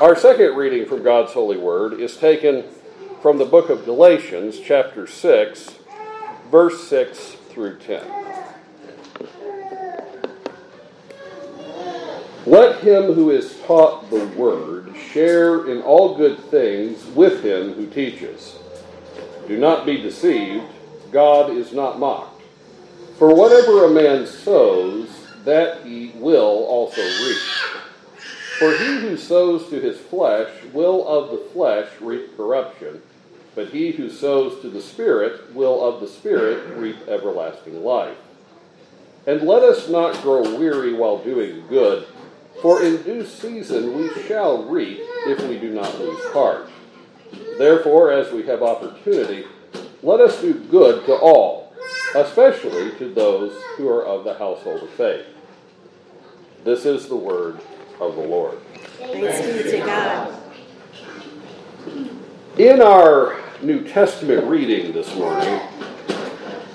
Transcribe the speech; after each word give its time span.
Our 0.00 0.16
second 0.16 0.56
reading 0.56 0.86
from 0.86 1.04
God's 1.04 1.34
holy 1.34 1.56
word 1.56 2.00
is 2.00 2.16
taken 2.16 2.64
from 3.22 3.38
the 3.38 3.44
book 3.44 3.70
of 3.70 3.84
Galatians, 3.84 4.58
chapter 4.58 5.06
6, 5.06 5.70
verse 6.50 6.88
6 6.88 7.36
through 7.50 7.78
10. 7.78 8.04
Let 12.44 12.80
him 12.80 13.12
who 13.12 13.30
is 13.30 13.60
taught 13.60 14.10
the 14.10 14.26
word 14.36 14.92
share 15.12 15.70
in 15.70 15.80
all 15.80 16.16
good 16.16 16.40
things 16.46 17.06
with 17.14 17.44
him 17.44 17.74
who 17.74 17.86
teaches. 17.86 18.58
Do 19.46 19.56
not 19.56 19.86
be 19.86 19.98
deceived, 19.98 20.66
God 21.12 21.50
is 21.50 21.72
not 21.72 22.00
mocked. 22.00 22.42
For 23.16 23.32
whatever 23.32 23.84
a 23.84 23.90
man 23.90 24.26
sows, 24.26 25.08
that 25.44 25.86
he 25.86 26.10
will 26.16 26.64
also 26.64 27.00
reap. 27.00 27.83
For 28.58 28.76
he 28.76 29.00
who 29.00 29.16
sows 29.16 29.68
to 29.70 29.80
his 29.80 29.98
flesh 29.98 30.48
will 30.72 31.06
of 31.08 31.30
the 31.30 31.44
flesh 31.52 31.88
reap 32.00 32.36
corruption, 32.36 33.02
but 33.56 33.70
he 33.70 33.90
who 33.90 34.08
sows 34.08 34.60
to 34.62 34.70
the 34.70 34.80
Spirit 34.80 35.54
will 35.54 35.84
of 35.84 36.00
the 36.00 36.06
Spirit 36.06 36.76
reap 36.76 37.08
everlasting 37.08 37.82
life. 37.82 38.16
And 39.26 39.42
let 39.42 39.62
us 39.62 39.88
not 39.88 40.22
grow 40.22 40.56
weary 40.56 40.92
while 40.92 41.18
doing 41.18 41.66
good, 41.68 42.06
for 42.62 42.82
in 42.82 43.02
due 43.02 43.26
season 43.26 43.96
we 43.96 44.10
shall 44.22 44.64
reap 44.64 44.98
if 45.26 45.42
we 45.48 45.58
do 45.58 45.70
not 45.70 45.98
lose 45.98 46.22
heart. 46.26 46.70
Therefore, 47.58 48.12
as 48.12 48.32
we 48.32 48.44
have 48.44 48.62
opportunity, 48.62 49.46
let 50.02 50.20
us 50.20 50.40
do 50.40 50.54
good 50.54 51.06
to 51.06 51.14
all, 51.14 51.72
especially 52.14 52.92
to 52.98 53.12
those 53.12 53.60
who 53.76 53.88
are 53.88 54.04
of 54.04 54.22
the 54.22 54.34
household 54.34 54.82
of 54.82 54.90
faith. 54.90 55.26
This 56.62 56.84
is 56.84 57.08
the 57.08 57.16
word 57.16 57.58
of 58.00 58.16
the 58.16 58.22
Lord. 58.22 58.58
Thanks 58.98 59.40
be 59.40 59.70
to 59.70 59.78
God. 59.78 60.40
In 62.58 62.80
our 62.80 63.40
New 63.62 63.86
Testament 63.86 64.46
reading 64.46 64.92
this 64.92 65.14
morning, 65.14 65.60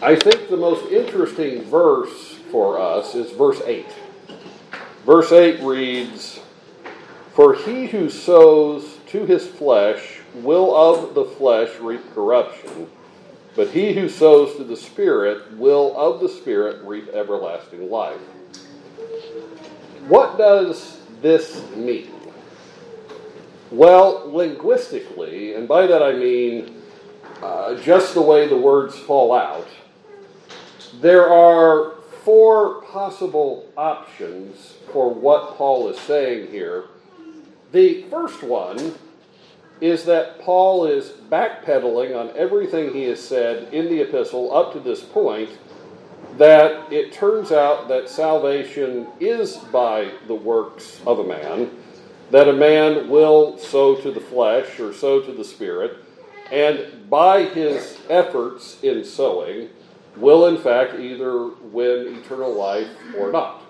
I 0.01 0.15
think 0.15 0.49
the 0.49 0.57
most 0.57 0.91
interesting 0.91 1.63
verse 1.63 2.35
for 2.51 2.79
us 2.79 3.15
is 3.15 3.31
verse 3.31 3.61
8. 3.65 3.85
Verse 5.05 5.31
8 5.31 5.61
reads, 5.61 6.39
For 7.33 7.53
he 7.55 7.87
who 7.87 8.09
sows 8.09 8.97
to 9.07 9.25
his 9.25 9.47
flesh 9.47 10.19
will 10.35 10.75
of 10.75 11.15
the 11.15 11.25
flesh 11.25 11.77
reap 11.79 12.13
corruption, 12.13 12.87
but 13.55 13.69
he 13.69 13.93
who 13.93 14.07
sows 14.07 14.55
to 14.57 14.63
the 14.63 14.77
Spirit 14.77 15.57
will 15.57 15.97
of 15.97 16.19
the 16.19 16.29
Spirit 16.29 16.83
reap 16.83 17.09
everlasting 17.09 17.89
life. 17.89 18.21
What 20.07 20.37
does 20.37 20.98
this 21.21 21.63
mean? 21.75 22.11
Well, 23.71 24.31
linguistically, 24.31 25.53
and 25.53 25.67
by 25.67 25.85
that 25.85 26.01
I 26.01 26.13
mean 26.13 26.81
uh, 27.41 27.75
just 27.75 28.13
the 28.13 28.21
way 28.21 28.47
the 28.47 28.57
words 28.57 28.97
fall 28.97 29.33
out, 29.33 29.67
there 31.01 31.29
are 31.29 31.95
four 32.23 32.81
possible 32.83 33.69
options 33.77 34.75
for 34.91 35.13
what 35.13 35.55
Paul 35.55 35.89
is 35.89 35.99
saying 35.99 36.51
here. 36.51 36.85
The 37.71 38.03
first 38.09 38.41
one 38.43 38.95
is 39.81 40.03
that 40.05 40.41
Paul 40.41 40.85
is 40.85 41.09
backpedaling 41.29 42.19
on 42.19 42.35
everything 42.35 42.93
he 42.93 43.03
has 43.03 43.25
said 43.25 43.73
in 43.73 43.85
the 43.85 44.01
epistle 44.01 44.55
up 44.55 44.73
to 44.73 44.79
this 44.79 45.01
point, 45.01 45.51
that 46.37 46.91
it 46.91 47.11
turns 47.11 47.51
out 47.51 47.87
that 47.87 48.09
salvation 48.09 49.07
is 49.19 49.57
by 49.71 50.11
the 50.27 50.35
works 50.35 51.01
of 51.05 51.19
a 51.19 51.23
man, 51.23 51.71
that 52.31 52.47
a 52.47 52.53
man 52.53 53.09
will 53.09 53.57
sow 53.57 53.95
to 53.95 54.11
the 54.11 54.19
flesh 54.19 54.79
or 54.79 54.93
sow 54.93 55.21
to 55.21 55.31
the 55.31 55.43
spirit, 55.43 55.97
and 56.51 57.09
by 57.09 57.43
his 57.43 57.99
efforts 58.09 58.81
in 58.83 59.03
sowing, 59.03 59.69
will 60.17 60.47
in 60.47 60.57
fact 60.57 60.99
either 60.99 61.47
win 61.47 62.15
eternal 62.17 62.53
life 62.53 62.89
or 63.17 63.31
not. 63.31 63.63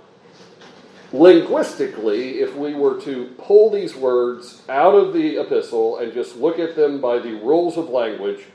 Linguistically, 1.12 2.40
if 2.40 2.56
we 2.56 2.76
were 2.76 3.02
to 3.02 3.34
pull 3.38 3.72
these 3.72 3.96
words 3.96 4.62
out 4.70 4.94
of 4.94 5.14
the 5.14 5.38
epistle 5.38 5.98
and 5.98 6.14
just 6.14 6.36
look 6.36 6.60
at 6.60 6.76
them 6.76 7.02
by 7.02 7.18
the 7.18 7.34
rules 7.34 7.78
of 7.78 7.90
language, 7.90 8.46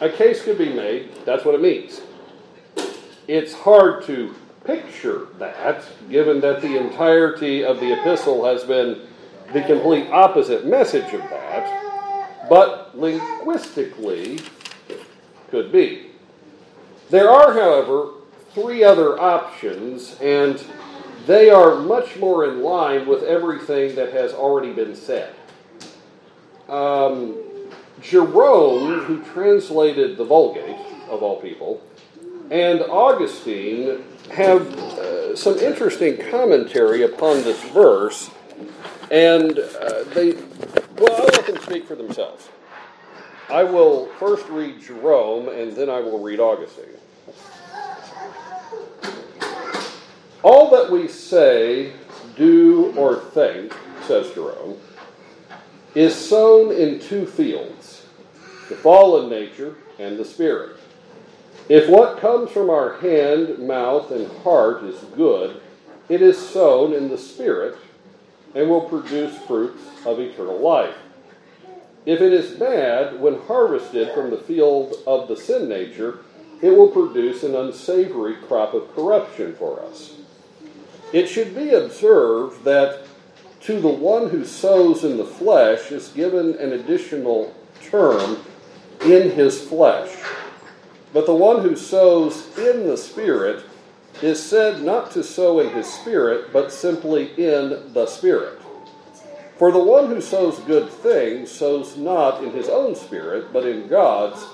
a 0.00 0.08
case 0.08 0.42
could 0.42 0.58
be 0.58 0.72
made 0.72 1.10
that's 1.24 1.44
what 1.44 1.54
it 1.54 1.60
means. 1.60 2.00
It's 3.28 3.52
hard 3.52 4.04
to 4.04 4.34
picture 4.64 5.28
that, 5.38 5.84
given 6.08 6.40
that 6.40 6.62
the 6.62 6.76
entirety 6.76 7.64
of 7.64 7.80
the 7.80 7.92
epistle 7.92 8.44
has 8.44 8.62
been 8.62 9.00
the 9.52 9.62
complete 9.62 10.08
opposite 10.10 10.66
message 10.66 11.12
of 11.12 11.20
that, 11.22 12.48
but 12.48 12.96
linguistically 12.96 14.40
could 15.50 15.72
be. 15.72 16.10
There 17.10 17.30
are, 17.30 17.52
however, 17.52 18.10
three 18.52 18.84
other 18.84 19.20
options, 19.20 20.16
and 20.20 20.62
they 21.26 21.50
are 21.50 21.76
much 21.76 22.16
more 22.16 22.44
in 22.44 22.62
line 22.62 23.06
with 23.06 23.22
everything 23.24 23.96
that 23.96 24.12
has 24.12 24.32
already 24.32 24.72
been 24.72 24.94
said. 24.94 25.34
Um, 26.68 27.36
Jerome, 28.00 29.00
who 29.00 29.22
translated 29.32 30.16
the 30.16 30.24
Vulgate, 30.24 30.76
of 31.08 31.22
all 31.22 31.40
people, 31.40 31.80
and 32.50 32.82
Augustine 32.82 34.04
have 34.32 34.66
uh, 34.78 35.36
some 35.36 35.58
interesting 35.58 36.18
commentary 36.30 37.02
upon 37.02 37.42
this 37.42 37.62
verse, 37.70 38.30
and 39.10 39.58
uh, 39.58 40.04
they, 40.14 40.32
well, 40.98 41.16
I'll 41.16 41.26
let 41.26 41.46
them 41.46 41.58
speak 41.62 41.86
for 41.86 41.94
themselves. 41.94 42.48
I 43.48 43.62
will 43.62 44.06
first 44.18 44.48
read 44.48 44.80
Jerome, 44.80 45.48
and 45.48 45.74
then 45.76 45.88
I 45.88 46.00
will 46.00 46.18
read 46.18 46.40
Augustine. 46.40 46.84
All 50.42 50.70
that 50.70 50.90
we 50.90 51.08
say, 51.08 51.92
do, 52.36 52.92
or 52.96 53.16
think, 53.16 53.74
says 54.06 54.32
Jerome, 54.32 54.78
is 55.94 56.14
sown 56.14 56.72
in 56.72 57.00
two 57.00 57.26
fields 57.26 58.06
the 58.68 58.76
fallen 58.76 59.30
nature 59.30 59.76
and 59.98 60.18
the 60.18 60.24
spirit. 60.24 60.75
If 61.68 61.88
what 61.88 62.20
comes 62.20 62.50
from 62.50 62.70
our 62.70 62.98
hand, 62.98 63.58
mouth, 63.58 64.10
and 64.10 64.30
heart 64.42 64.84
is 64.84 65.00
good, 65.16 65.60
it 66.08 66.22
is 66.22 66.38
sown 66.38 66.92
in 66.92 67.08
the 67.08 67.18
spirit 67.18 67.76
and 68.54 68.70
will 68.70 68.82
produce 68.82 69.36
fruits 69.38 69.82
of 70.04 70.20
eternal 70.20 70.58
life. 70.58 70.94
If 72.04 72.20
it 72.20 72.32
is 72.32 72.56
bad, 72.56 73.20
when 73.20 73.40
harvested 73.42 74.12
from 74.14 74.30
the 74.30 74.36
field 74.36 74.94
of 75.06 75.26
the 75.26 75.36
sin 75.36 75.68
nature, 75.68 76.20
it 76.62 76.70
will 76.70 76.88
produce 76.88 77.42
an 77.42 77.56
unsavory 77.56 78.36
crop 78.36 78.72
of 78.72 78.94
corruption 78.94 79.54
for 79.56 79.82
us. 79.82 80.14
It 81.12 81.26
should 81.26 81.54
be 81.54 81.70
observed 81.70 82.64
that 82.64 83.06
to 83.62 83.80
the 83.80 83.88
one 83.88 84.30
who 84.30 84.44
sows 84.44 85.02
in 85.02 85.16
the 85.16 85.24
flesh 85.24 85.90
is 85.90 86.08
given 86.08 86.54
an 86.58 86.72
additional 86.72 87.52
term, 87.82 88.38
in 89.04 89.30
his 89.30 89.62
flesh. 89.62 90.16
But 91.16 91.24
the 91.24 91.34
one 91.34 91.62
who 91.62 91.76
sows 91.76 92.46
in 92.58 92.86
the 92.86 92.98
Spirit 92.98 93.64
is 94.20 94.38
said 94.38 94.82
not 94.82 95.12
to 95.12 95.24
sow 95.24 95.60
in 95.60 95.70
his 95.70 95.90
spirit, 95.90 96.52
but 96.52 96.70
simply 96.70 97.32
in 97.42 97.94
the 97.94 98.04
Spirit. 98.04 98.60
For 99.56 99.72
the 99.72 99.82
one 99.82 100.08
who 100.08 100.20
sows 100.20 100.58
good 100.58 100.90
things 100.90 101.50
sows 101.50 101.96
not 101.96 102.44
in 102.44 102.50
his 102.50 102.68
own 102.68 102.94
spirit, 102.94 103.50
but 103.50 103.64
in 103.64 103.88
God's, 103.88 104.44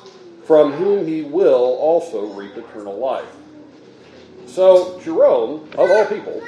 from 0.45 0.71
whom 0.71 1.05
he 1.05 1.23
will 1.23 1.77
also 1.81 2.27
reap 2.27 2.57
eternal 2.57 2.97
life. 2.97 3.35
So, 4.47 5.01
Jerome, 5.01 5.69
of 5.77 5.91
all 5.91 6.07
people, 6.07 6.45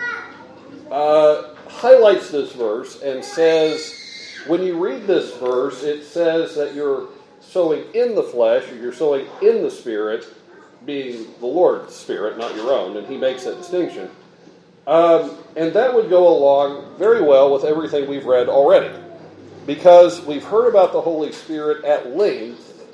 uh, 0.93 1.55
highlights 1.67 2.31
this 2.31 2.53
verse 2.53 3.03
and 3.03 3.25
says, 3.25 4.01
when 4.47 4.63
you 4.63 4.79
read 4.79 5.09
this 5.09 5.37
verse, 5.39 5.83
it 5.83 6.05
says 6.05 6.55
that 6.55 6.73
you're 6.73 7.09
sowing 7.55 7.85
in 7.95 8.17
the 8.17 8.23
flesh 8.23 8.65
you're 8.73 8.93
sowing 8.93 9.29
in 9.41 9.63
the 9.63 9.71
spirit, 9.71 10.27
being 10.85 11.25
the 11.39 11.47
Lord's 11.47 11.95
spirit, 11.95 12.37
not 12.37 12.53
your 12.57 12.73
own, 12.73 12.97
and 12.97 13.07
he 13.07 13.17
makes 13.17 13.45
that 13.45 13.57
distinction. 13.57 14.11
Um, 14.89 15.39
and 15.55 15.73
that 15.73 15.95
would 15.95 16.11
go 16.11 16.27
along 16.27 16.99
very 16.99 17.23
well 17.23 17.53
with 17.55 17.63
everything 17.63 18.09
we've 18.09 18.27
read 18.27 18.49
already. 18.49 18.93
Because 19.67 20.21
we've 20.27 20.43
heard 20.43 20.69
about 20.69 20.93
the 20.93 21.01
Holy 21.01 21.31
Spirit 21.31 21.85
at 21.85 22.17
length, 22.17 22.85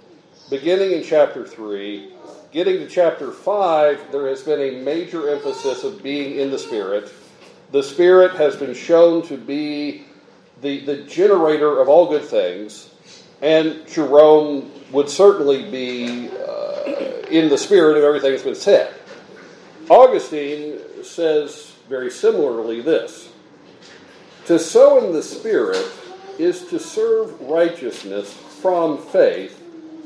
beginning 0.51 0.93
in 0.93 1.03
chapter 1.03 1.47
3. 1.47 2.13
Getting 2.53 2.81
to 2.81 2.87
chapter 2.87 3.33
5, 3.33 4.13
there 4.13 4.29
has 4.29 4.43
been 4.43 4.61
a 4.61 4.83
major 4.83 5.31
emphasis 5.31 5.85
of 5.85 6.03
being 6.03 6.39
in 6.39 6.51
the 6.51 6.59
Spirit. 6.59 7.11
The 7.73 7.83
Spirit 7.83 8.33
has 8.33 8.57
been 8.57 8.75
shown 8.75 9.23
to 9.29 9.39
be 9.39 10.05
the, 10.61 10.85
the 10.85 11.03
generator 11.05 11.81
of 11.81 11.89
all 11.89 12.11
good 12.11 12.25
things. 12.25 12.90
And 13.43 13.87
Jerome 13.87 14.71
would 14.93 15.09
certainly 15.09 15.71
be 15.71 16.29
uh, 16.29 17.27
in 17.31 17.49
the 17.49 17.59
spirit 17.59 17.97
of 17.97 18.05
everything 18.05 18.33
that's 18.33 18.43
been 18.43 18.55
said. 18.55 18.95
Augustine 19.89 20.79
says 21.03 21.75
very 21.89 22.11
similarly 22.11 22.81
this 22.81 23.33
To 24.47 24.59
sow 24.59 25.05
in 25.05 25.13
the 25.13 25.23
Spirit 25.23 25.85
is 26.39 26.67
to 26.67 26.79
serve 26.79 27.41
righteousness 27.41 28.33
from 28.33 28.99
faith 28.99 29.61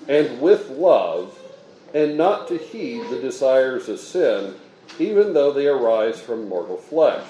and 0.08 0.40
with 0.40 0.70
love, 0.70 1.38
and 1.92 2.16
not 2.16 2.48
to 2.48 2.58
heed 2.58 3.08
the 3.08 3.20
desires 3.20 3.88
of 3.88 3.98
sin, 3.98 4.54
even 4.98 5.32
though 5.32 5.52
they 5.52 5.66
arise 5.66 6.20
from 6.20 6.48
mortal 6.48 6.76
flesh. 6.76 7.28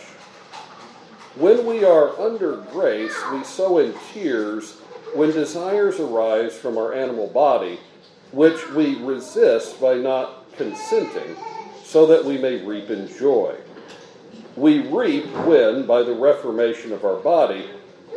When 1.36 1.66
we 1.66 1.84
are 1.84 2.18
under 2.20 2.56
grace, 2.56 3.16
we 3.32 3.42
sow 3.44 3.78
in 3.78 3.94
tears 4.12 4.80
when 5.14 5.31
desires 5.31 6.00
arise 6.00 6.55
from 6.55 6.76
our 6.76 6.93
animal 6.93 7.28
body, 7.28 7.78
which 8.32 8.69
we 8.70 8.96
resist 8.96 9.81
by 9.81 9.94
not 9.94 10.52
consenting, 10.56 11.37
so 11.82 12.06
that 12.06 12.25
we 12.25 12.37
may 12.37 12.64
reap 12.64 12.90
in 12.90 13.08
joy. 13.16 13.56
We 14.56 14.87
reap 14.88 15.26
when, 15.46 15.87
by 15.87 16.02
the 16.02 16.14
reformation 16.14 16.93
of 16.93 17.05
our 17.05 17.16
body, 17.16 17.70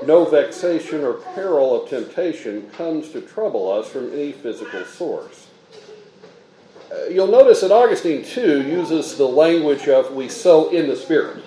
no 0.06 0.26
vexation 0.26 1.04
or 1.04 1.14
peril 1.14 1.82
of 1.84 1.90
temptation 1.90 2.70
comes 2.72 3.10
to 3.12 3.22
trouble 3.22 3.72
us 3.72 3.90
from 3.90 4.12
any 4.14 4.32
physical 4.32 4.84
source. 4.86 5.48
Uh, 6.92 7.06
you'll 7.06 7.28
notice 7.28 7.62
that 7.62 7.72
Augustine, 7.72 8.24
too, 8.24 8.62
uses 8.62 9.18
the 9.18 9.28
language 9.28 9.88
of 9.88 10.14
we 10.14 10.30
sow 10.30 10.70
in 10.70 10.88
the 10.88 10.96
Spirit. 10.96 11.44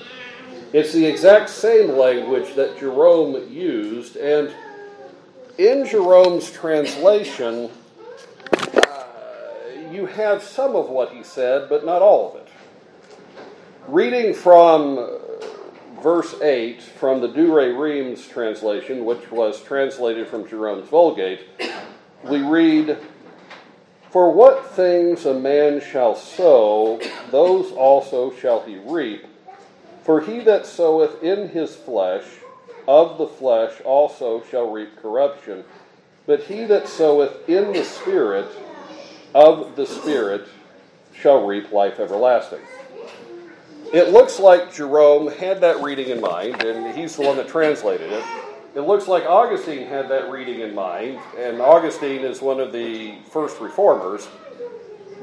It's 0.73 0.93
the 0.93 1.06
exact 1.06 1.49
same 1.49 1.96
language 1.96 2.55
that 2.55 2.79
Jerome 2.79 3.50
used, 3.50 4.17
and 4.17 4.53
in 5.60 5.84
Jerome's 5.84 6.50
translation, 6.50 7.70
uh, 8.72 9.04
you 9.90 10.06
have 10.06 10.42
some 10.42 10.74
of 10.74 10.88
what 10.88 11.12
he 11.12 11.22
said, 11.22 11.68
but 11.68 11.84
not 11.84 12.00
all 12.00 12.30
of 12.30 12.36
it. 12.40 12.48
Reading 13.86 14.32
from 14.32 15.18
verse 16.02 16.40
8 16.40 16.80
from 16.80 17.20
the 17.20 17.28
Douay-Rheims 17.28 18.26
translation, 18.26 19.04
which 19.04 19.30
was 19.30 19.62
translated 19.62 20.28
from 20.28 20.48
Jerome's 20.48 20.88
Vulgate, 20.88 21.42
we 22.24 22.40
read, 22.40 22.96
For 24.10 24.32
what 24.32 24.70
things 24.70 25.26
a 25.26 25.34
man 25.34 25.82
shall 25.82 26.14
sow, 26.14 26.98
those 27.30 27.70
also 27.72 28.32
shall 28.34 28.62
he 28.62 28.78
reap. 28.78 29.26
For 30.04 30.22
he 30.22 30.40
that 30.40 30.64
soweth 30.64 31.22
in 31.22 31.50
his 31.50 31.76
flesh, 31.76 32.24
of 32.90 33.19
the 33.19 33.26
flesh 33.26 33.81
also 33.84 34.42
shall 34.50 34.69
reap 34.69 34.96
corruption. 35.00 35.62
But 36.26 36.42
he 36.42 36.64
that 36.64 36.88
soweth 36.88 37.48
in 37.48 37.72
the 37.72 37.84
Spirit, 37.84 38.50
of 39.32 39.76
the 39.76 39.87
Spirit 39.87 40.48
shall 41.14 41.46
reap 41.46 41.70
life 41.70 42.00
everlasting. 42.00 42.58
It 43.92 44.08
looks 44.08 44.40
like 44.40 44.75
Jerome 44.75 45.31
had 45.31 45.60
that 45.60 45.81
reading 45.81 46.08
in 46.08 46.20
mind, 46.20 46.64
and 46.64 46.92
he's 46.98 47.14
the 47.14 47.22
one 47.22 47.37
that 47.37 47.46
translated 47.46 48.10
it. 48.10 48.25
It 48.75 48.81
looks 48.81 49.06
like 49.06 49.25
Augustine 49.25 49.86
had 49.86 50.08
that 50.08 50.28
reading 50.28 50.58
in 50.58 50.75
mind, 50.75 51.20
and 51.38 51.60
Augustine 51.60 52.22
is 52.22 52.43
one 52.43 52.58
of 52.58 52.72
the 52.72 53.14
first 53.31 53.60
reformers. 53.60 54.26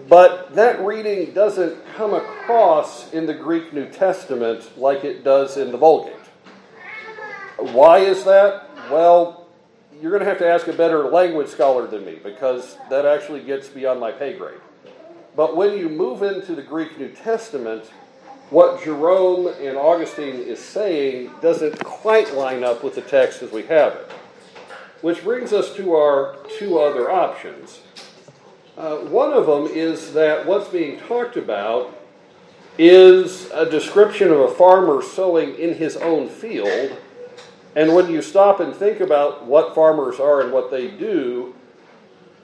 But 0.07 0.55
that 0.55 0.79
reading 0.85 1.33
doesn't 1.33 1.85
come 1.95 2.13
across 2.13 3.11
in 3.11 3.25
the 3.25 3.33
Greek 3.33 3.73
New 3.73 3.89
Testament 3.89 4.77
like 4.77 5.03
it 5.03 5.25
does 5.25 5.57
in 5.57 5.73
the 5.73 5.77
Vulgate. 5.77 6.16
Why 7.57 7.99
is 7.99 8.23
that? 8.25 8.69
Well, 8.91 9.47
you're 10.01 10.11
going 10.11 10.23
to 10.23 10.29
have 10.29 10.37
to 10.39 10.47
ask 10.47 10.67
a 10.67 10.73
better 10.73 11.09
language 11.09 11.47
scholar 11.47 11.87
than 11.87 12.05
me 12.05 12.19
because 12.23 12.77
that 12.89 13.05
actually 13.05 13.41
gets 13.41 13.67
beyond 13.67 13.99
my 13.99 14.11
pay 14.11 14.37
grade. 14.37 14.59
But 15.35 15.55
when 15.55 15.77
you 15.77 15.89
move 15.89 16.21
into 16.23 16.55
the 16.55 16.61
Greek 16.61 16.99
New 16.99 17.09
Testament, 17.09 17.85
what 18.49 18.83
Jerome 18.83 19.47
and 19.59 19.75
Augustine 19.75 20.35
is 20.35 20.59
saying 20.59 21.31
doesn't 21.41 21.83
quite 21.83 22.33
line 22.35 22.63
up 22.63 22.83
with 22.83 22.95
the 22.95 23.01
text 23.01 23.41
as 23.41 23.51
we 23.51 23.63
have 23.63 23.93
it. 23.93 24.11
Which 25.01 25.23
brings 25.23 25.51
us 25.51 25.75
to 25.75 25.93
our 25.93 26.37
two 26.57 26.79
other 26.79 27.11
options. 27.11 27.81
Uh, 28.77 28.97
one 28.97 29.33
of 29.33 29.47
them 29.47 29.65
is 29.65 30.13
that 30.13 30.45
what's 30.45 30.69
being 30.69 30.99
talked 30.99 31.37
about 31.37 31.93
is 32.77 33.49
a 33.51 33.69
description 33.69 34.31
of 34.31 34.39
a 34.39 34.47
farmer 34.47 35.01
sowing 35.01 35.55
in 35.55 35.73
his 35.73 35.97
own 35.97 36.29
field. 36.29 36.95
And 37.77 37.93
when 37.93 38.09
you 38.09 38.23
stop 38.23 38.59
and 38.59 38.73
think 38.73 39.01
about 39.01 39.45
what 39.45 39.75
farmers 39.75 40.19
are 40.19 40.41
and 40.41 40.51
what 40.51 40.71
they 40.71 40.87
do, 40.87 41.53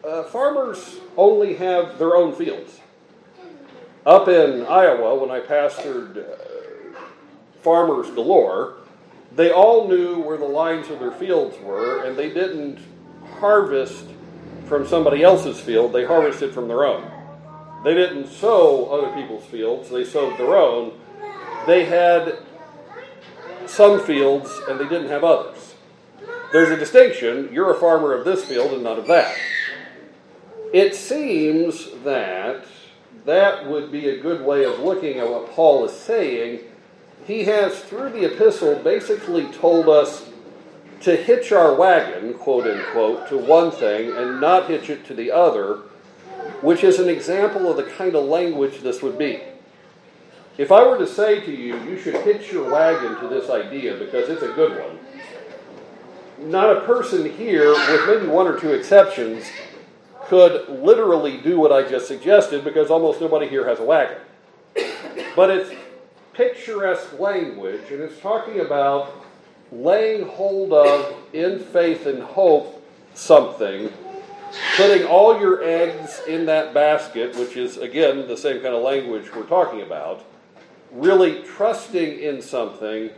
uh, 0.03 0.21
farmers 0.25 0.97
only 1.18 1.56
have 1.56 1.97
their 1.97 2.15
own 2.15 2.35
fields. 2.35 2.80
Up 4.06 4.27
in 4.27 4.63
Iowa, 4.68 5.15
when 5.15 5.31
I 5.31 5.39
pastored 5.39 6.19
uh, 6.19 7.00
farmers 7.63 8.12
galore, 8.12 8.75
they 9.35 9.50
all 9.50 9.88
knew 9.88 10.19
where 10.19 10.38
the 10.38 10.45
lines 10.45 10.91
of 10.91 11.00
their 11.00 11.12
fields 11.12 11.57
were, 11.62 12.03
and 12.03 12.15
they 12.15 12.29
didn't 12.29 12.77
harvest 13.39 14.06
from 14.68 14.86
somebody 14.86 15.24
else's 15.24 15.59
field, 15.59 15.94
they 15.94 16.06
harvested 16.06 16.53
from 16.53 16.68
their 16.68 16.86
own. 16.86 17.09
They 17.83 17.95
didn't 17.95 18.27
sow 18.27 18.86
other 18.86 19.12
people's 19.19 19.45
fields, 19.45 19.89
they 19.89 20.06
sowed 20.06 20.38
their 20.38 20.56
own. 20.56 20.94
They 21.65 21.86
had 21.86 22.38
some 23.69 24.06
fields 24.06 24.50
and 24.69 24.80
they 24.80 24.88
didn't 24.88 25.10
have 25.10 25.24
others. 25.24 25.75
There's 26.51 26.69
a 26.69 26.77
distinction. 26.77 27.50
You're 27.51 27.71
a 27.71 27.80
farmer 27.80 28.13
of 28.13 28.25
this 28.25 28.45
field 28.45 28.74
and 28.74 28.83
not 28.83 29.00
of 29.00 29.07
that. 29.07 29.36
It 30.71 30.95
seems 30.95 31.89
that 32.04 32.65
that 33.25 33.68
would 33.68 33.92
be 33.92 34.10
a 34.10 34.19
good 34.19 34.42
way 34.42 34.65
of 34.65 34.80
looking 34.80 35.18
at 35.19 35.30
what 35.30 35.51
Paul 35.51 35.86
is 35.86 35.94
saying. 35.94 36.60
He 37.25 37.45
has, 37.45 37.80
through 37.80 38.10
the 38.10 38.25
epistle, 38.25 38.75
basically 38.75 39.45
told 39.48 39.88
us 39.88 40.30
to 41.01 41.15
hitch 41.15 41.51
our 41.51 41.74
wagon, 41.75 42.33
quote 42.33 42.65
unquote, 42.65 43.27
to 43.30 43.38
one 43.38 43.71
thing 43.71 44.12
and 44.15 44.39
not 44.39 44.69
hitch 44.69 44.89
it 44.89 45.06
to 45.06 45.13
the 45.13 45.31
other, 45.31 45.77
which 46.62 46.83
is 46.83 47.00
an 47.00 47.10
example 47.10 47.69
of 47.69 47.77
the 47.77 47.83
kind 47.83 48.15
of 48.15 48.25
language 48.25 48.81
this 48.81 49.01
would 49.01 49.18
be. 49.18 49.42
If 50.57 50.71
I 50.71 50.88
were 50.88 51.00
to 51.00 51.07
say 51.07 51.41
to 51.41 51.51
you, 51.51 51.79
you 51.83 52.00
should 52.00 52.15
hitch 52.17 52.51
your 52.51 52.71
wagon 52.71 53.19
to 53.21 53.27
this 53.27 53.50
idea 53.50 53.95
because 53.95 54.29
it's 54.29 54.44
a 54.44 54.50
good 54.50 54.79
one, 54.79 55.00
not 56.51 56.77
a 56.77 56.81
person 56.81 57.27
here, 57.31 57.69
with 57.69 58.07
maybe 58.07 58.27
one 58.27 58.47
or 58.47 58.59
two 58.59 58.71
exceptions, 58.71 59.45
could 60.25 60.69
literally 60.69 61.38
do 61.38 61.59
what 61.59 61.71
I 61.71 61.89
just 61.89 62.07
suggested 62.07 62.63
because 62.63 62.91
almost 62.91 63.19
nobody 63.19 63.47
here 63.47 63.67
has 63.67 63.79
a 63.79 63.83
wagon. 63.83 64.17
But 65.35 65.50
it's 65.50 65.71
picturesque 66.33 67.19
language, 67.19 67.91
and 67.91 68.01
it's 68.01 68.19
talking 68.19 68.59
about 68.59 69.11
laying 69.71 70.27
hold 70.27 70.71
of, 70.71 71.15
in 71.33 71.59
faith 71.59 72.05
and 72.05 72.21
hope, 72.21 72.86
something, 73.15 73.91
putting 74.77 75.07
all 75.07 75.39
your 75.39 75.63
eggs 75.63 76.22
in 76.27 76.45
that 76.45 76.75
basket, 76.75 77.36
which 77.38 77.57
is, 77.57 77.77
again, 77.77 78.27
the 78.27 78.38
same 78.38 78.62
kind 78.62 78.75
of 78.75 78.83
language 78.83 79.33
we're 79.33 79.43
talking 79.43 79.81
about, 79.81 80.24
really 80.93 81.41
trusting 81.43 82.19
in 82.19 82.41
something. 82.41 83.09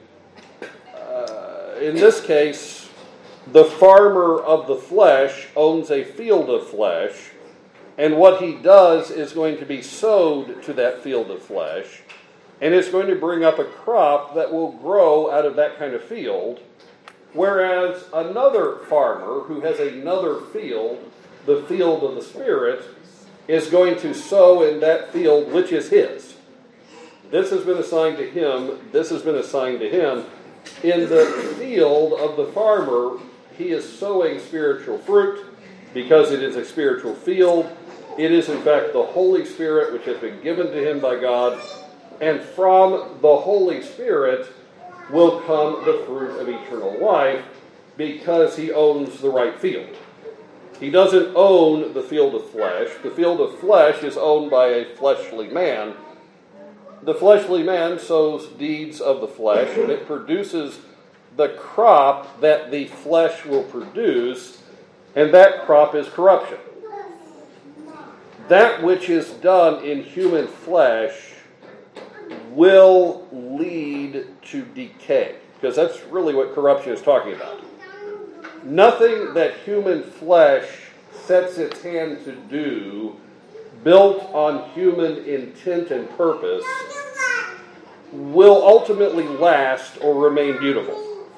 Uh, 0.95 1.75
in 1.81 1.95
this 1.95 2.25
case, 2.25 2.89
the 3.51 3.65
farmer 3.65 4.39
of 4.41 4.67
the 4.67 4.75
flesh 4.75 5.47
owns 5.55 5.91
a 5.91 6.03
field 6.03 6.49
of 6.49 6.67
flesh, 6.67 7.31
and 7.97 8.17
what 8.17 8.41
he 8.41 8.55
does 8.55 9.11
is 9.11 9.33
going 9.33 9.57
to 9.57 9.65
be 9.65 9.81
sowed 9.81 10.63
to 10.63 10.73
that 10.73 11.03
field 11.03 11.29
of 11.29 11.41
flesh, 11.41 12.01
and 12.61 12.73
it's 12.73 12.89
going 12.89 13.07
to 13.07 13.15
bring 13.15 13.43
up 13.43 13.59
a 13.59 13.65
crop 13.65 14.33
that 14.35 14.51
will 14.51 14.71
grow 14.71 15.29
out 15.29 15.45
of 15.45 15.55
that 15.57 15.77
kind 15.77 15.93
of 15.93 16.03
field. 16.03 16.59
Whereas 17.33 18.05
another 18.13 18.77
farmer 18.89 19.41
who 19.41 19.59
has 19.61 19.79
another 19.79 20.39
field, 20.39 21.11
the 21.45 21.63
field 21.63 22.03
of 22.03 22.15
the 22.15 22.21
Spirit, 22.21 22.85
is 23.47 23.69
going 23.69 23.99
to 23.99 24.13
sow 24.13 24.63
in 24.63 24.79
that 24.79 25.11
field 25.11 25.51
which 25.51 25.71
is 25.71 25.89
his. 25.89 26.34
This 27.35 27.49
has 27.49 27.65
been 27.65 27.79
assigned 27.79 28.15
to 28.19 28.29
him, 28.29 28.79
this 28.93 29.09
has 29.09 29.21
been 29.21 29.35
assigned 29.35 29.81
to 29.81 29.89
him. 29.89 30.23
In 30.83 31.09
the 31.09 31.25
field 31.59 32.13
of 32.13 32.37
the 32.37 32.45
farmer, 32.53 33.19
he 33.57 33.71
is 33.71 33.83
sowing 33.83 34.39
spiritual 34.39 34.99
fruit 34.99 35.45
because 35.93 36.31
it 36.31 36.41
is 36.41 36.55
a 36.55 36.63
spiritual 36.63 37.13
field. 37.13 37.69
It 38.17 38.31
is, 38.31 38.47
in 38.47 38.61
fact, 38.61 38.93
the 38.93 39.03
Holy 39.03 39.43
Spirit 39.43 39.91
which 39.91 40.05
has 40.05 40.17
been 40.19 40.41
given 40.43 40.67
to 40.67 40.89
him 40.89 41.01
by 41.01 41.19
God. 41.19 41.61
And 42.21 42.39
from 42.39 43.17
the 43.21 43.35
Holy 43.35 43.81
Spirit 43.81 44.47
will 45.09 45.41
come 45.41 45.83
the 45.83 46.05
fruit 46.05 46.39
of 46.39 46.47
eternal 46.47 46.97
life 47.01 47.43
because 47.97 48.55
he 48.55 48.71
owns 48.71 49.19
the 49.19 49.29
right 49.29 49.59
field. 49.59 49.93
He 50.79 50.89
doesn't 50.89 51.33
own 51.35 51.93
the 51.93 52.01
field 52.01 52.33
of 52.33 52.49
flesh. 52.49 52.91
The 53.03 53.11
field 53.11 53.41
of 53.41 53.59
flesh 53.59 54.03
is 54.03 54.15
owned 54.15 54.49
by 54.49 54.67
a 54.67 54.95
fleshly 54.95 55.49
man. 55.49 55.95
The 57.05 57.13
fleshly 57.13 57.61
man 57.61 57.99
sows 57.99 58.47
deeds 58.47 58.99
of 58.99 59.21
the 59.21 59.27
flesh, 59.27 59.77
and 59.77 59.91
it 59.91 60.07
produces 60.07 60.79
the 61.37 61.49
crop 61.49 62.41
that 62.41 62.71
the 62.71 62.87
flesh 62.87 63.45
will 63.45 63.63
produce, 63.63 64.63
and 65.15 65.31
that 65.31 65.65
crop 65.65 65.93
is 65.93 66.09
corruption. 66.09 66.57
That 68.47 68.81
which 68.81 69.07
is 69.07 69.29
done 69.29 69.83
in 69.83 70.03
human 70.03 70.47
flesh 70.47 71.33
will 72.49 73.27
lead 73.31 74.25
to 74.43 74.63
decay. 74.63 75.35
because 75.61 75.75
that's 75.75 76.03
really 76.05 76.33
what 76.33 76.53
corruption 76.53 76.91
is 76.91 77.01
talking 77.01 77.33
about. 77.33 77.63
Nothing 78.63 79.33
that 79.35 79.57
human 79.57 80.03
flesh 80.03 80.67
sets 81.11 81.57
its 81.57 81.81
hand 81.81 82.23
to 82.25 82.33
do, 82.33 83.15
built 83.85 84.23
on 84.33 84.67
human 84.71 85.23
intent 85.25 85.91
and 85.91 86.09
purpose, 86.17 86.65
will 88.11 88.65
ultimately 88.67 89.27
last 89.27 89.97
or 90.01 90.15
remain 90.15 90.57
beautiful. 90.57 91.29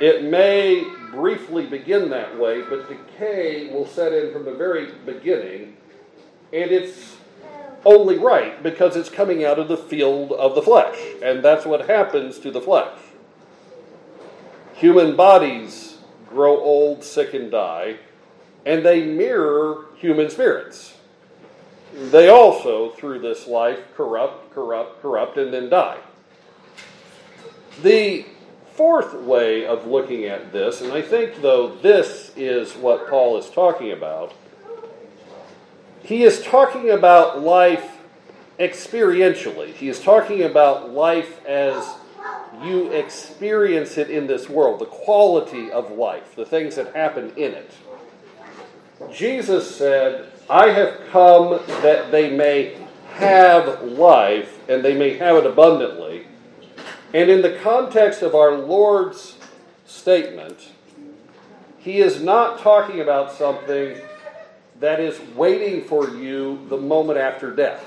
It 0.00 0.24
may 0.24 0.84
briefly 1.10 1.66
begin 1.66 2.08
that 2.10 2.38
way, 2.38 2.62
but 2.62 2.88
decay 2.88 3.70
will 3.72 3.86
set 3.86 4.12
in 4.12 4.32
from 4.32 4.44
the 4.44 4.54
very 4.54 4.90
beginning, 5.04 5.76
and 6.52 6.70
it's 6.70 7.16
only 7.84 8.18
right 8.18 8.62
because 8.62 8.96
it's 8.96 9.10
coming 9.10 9.44
out 9.44 9.58
of 9.58 9.68
the 9.68 9.76
field 9.76 10.32
of 10.32 10.54
the 10.54 10.62
flesh, 10.62 10.98
and 11.22 11.44
that's 11.44 11.66
what 11.66 11.88
happens 11.88 12.38
to 12.38 12.50
the 12.50 12.60
flesh. 12.60 12.98
Human 14.74 15.14
bodies 15.14 15.98
grow 16.28 16.58
old, 16.58 17.04
sick, 17.04 17.34
and 17.34 17.50
die, 17.50 17.96
and 18.64 18.84
they 18.84 19.04
mirror 19.04 19.86
human 19.96 20.30
spirits. 20.30 20.95
They 21.96 22.28
also, 22.28 22.90
through 22.90 23.20
this 23.20 23.46
life, 23.46 23.80
corrupt, 23.94 24.52
corrupt, 24.54 25.00
corrupt, 25.00 25.38
and 25.38 25.52
then 25.52 25.70
die. 25.70 25.98
The 27.82 28.26
fourth 28.74 29.14
way 29.14 29.64
of 29.64 29.86
looking 29.86 30.24
at 30.24 30.52
this, 30.52 30.82
and 30.82 30.92
I 30.92 31.00
think, 31.00 31.40
though, 31.40 31.74
this 31.76 32.32
is 32.36 32.74
what 32.74 33.08
Paul 33.08 33.38
is 33.38 33.48
talking 33.48 33.92
about, 33.92 34.34
he 36.02 36.22
is 36.22 36.42
talking 36.42 36.90
about 36.90 37.40
life 37.40 37.96
experientially. 38.60 39.72
He 39.72 39.88
is 39.88 39.98
talking 39.98 40.42
about 40.42 40.90
life 40.90 41.44
as 41.46 41.94
you 42.62 42.92
experience 42.92 43.96
it 43.96 44.10
in 44.10 44.26
this 44.26 44.50
world, 44.50 44.80
the 44.80 44.86
quality 44.86 45.70
of 45.70 45.90
life, 45.92 46.36
the 46.36 46.44
things 46.44 46.76
that 46.76 46.94
happen 46.94 47.32
in 47.36 47.52
it. 47.52 47.70
Jesus 49.12 49.74
said, 49.74 50.30
I 50.48 50.70
have 50.70 51.00
come 51.10 51.60
that 51.82 52.10
they 52.12 52.30
may 52.30 52.76
have 53.14 53.82
life 53.82 54.58
and 54.68 54.84
they 54.84 54.94
may 54.94 55.16
have 55.16 55.36
it 55.36 55.46
abundantly. 55.46 56.26
And 57.12 57.30
in 57.30 57.42
the 57.42 57.58
context 57.62 58.22
of 58.22 58.34
our 58.34 58.56
Lord's 58.56 59.36
statement, 59.86 60.72
he 61.78 61.98
is 61.98 62.20
not 62.20 62.60
talking 62.60 63.00
about 63.00 63.32
something 63.32 63.96
that 64.80 65.00
is 65.00 65.18
waiting 65.34 65.84
for 65.84 66.10
you 66.10 66.66
the 66.68 66.76
moment 66.76 67.18
after 67.18 67.50
death. 67.54 67.84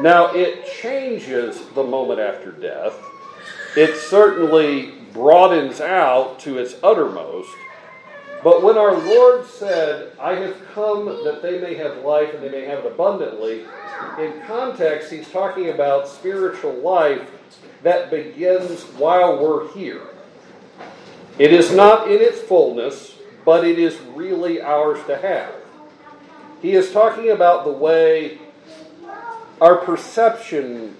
Now, 0.00 0.34
it 0.34 0.66
changes 0.80 1.60
the 1.74 1.82
moment 1.82 2.20
after 2.20 2.52
death. 2.52 2.94
It 3.76 3.96
certainly 3.96 4.92
broadens 5.12 5.80
out 5.80 6.38
to 6.40 6.58
its 6.58 6.76
uttermost. 6.82 7.50
But 8.46 8.62
when 8.62 8.78
our 8.78 8.96
Lord 8.96 9.44
said, 9.44 10.12
I 10.20 10.36
have 10.36 10.56
come 10.72 11.06
that 11.24 11.42
they 11.42 11.58
may 11.58 11.74
have 11.74 12.04
life 12.04 12.32
and 12.32 12.40
they 12.40 12.48
may 12.48 12.64
have 12.66 12.84
it 12.84 12.92
abundantly, 12.92 13.64
in 14.20 14.40
context, 14.46 15.10
he's 15.10 15.28
talking 15.28 15.70
about 15.70 16.06
spiritual 16.06 16.74
life 16.74 17.28
that 17.82 18.08
begins 18.08 18.82
while 18.82 19.42
we're 19.42 19.66
here. 19.72 20.02
It 21.40 21.52
is 21.52 21.72
not 21.72 22.08
in 22.08 22.20
its 22.20 22.40
fullness, 22.40 23.16
but 23.44 23.66
it 23.66 23.80
is 23.80 23.98
really 24.14 24.62
ours 24.62 25.04
to 25.08 25.18
have. 25.18 25.52
He 26.62 26.76
is 26.76 26.92
talking 26.92 27.30
about 27.30 27.64
the 27.64 27.72
way 27.72 28.38
our 29.60 29.74
perception 29.78 30.96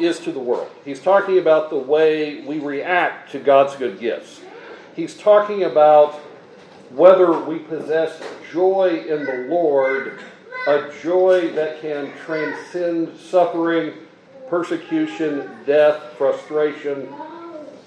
is 0.00 0.18
to 0.20 0.32
the 0.32 0.40
world. 0.40 0.70
He's 0.82 1.02
talking 1.02 1.36
about 1.36 1.68
the 1.68 1.76
way 1.76 2.40
we 2.40 2.58
react 2.58 3.32
to 3.32 3.38
God's 3.38 3.76
good 3.76 4.00
gifts. 4.00 4.40
He's 4.94 5.14
talking 5.14 5.64
about 5.64 6.22
whether 6.90 7.38
we 7.38 7.58
possess 7.58 8.20
joy 8.52 9.04
in 9.08 9.24
the 9.24 9.46
Lord, 9.48 10.20
a 10.66 10.92
joy 11.02 11.52
that 11.52 11.80
can 11.80 12.12
transcend 12.24 13.18
suffering, 13.18 13.92
persecution, 14.48 15.48
death, 15.66 16.14
frustration. 16.16 17.08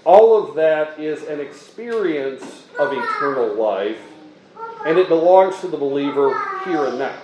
All 0.05 0.41
of 0.41 0.55
that 0.55 0.99
is 0.99 1.23
an 1.23 1.39
experience 1.39 2.67
of 2.79 2.93
eternal 2.93 3.55
life, 3.55 3.99
and 4.85 4.97
it 4.97 5.07
belongs 5.07 5.59
to 5.61 5.67
the 5.67 5.77
believer 5.77 6.29
here 6.65 6.85
and 6.85 6.99
now. 6.99 7.19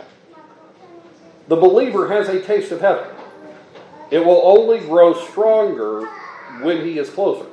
The 1.48 1.56
believer 1.56 2.08
has 2.08 2.28
a 2.30 2.42
taste 2.42 2.72
of 2.72 2.82
heaven. 2.82 3.08
It 4.12 4.20
will 4.20 4.42
only 4.44 4.80
grow 4.80 5.14
stronger 5.14 6.06
when 6.62 6.84
he 6.84 7.00
is 7.00 7.10
closer. 7.10 7.48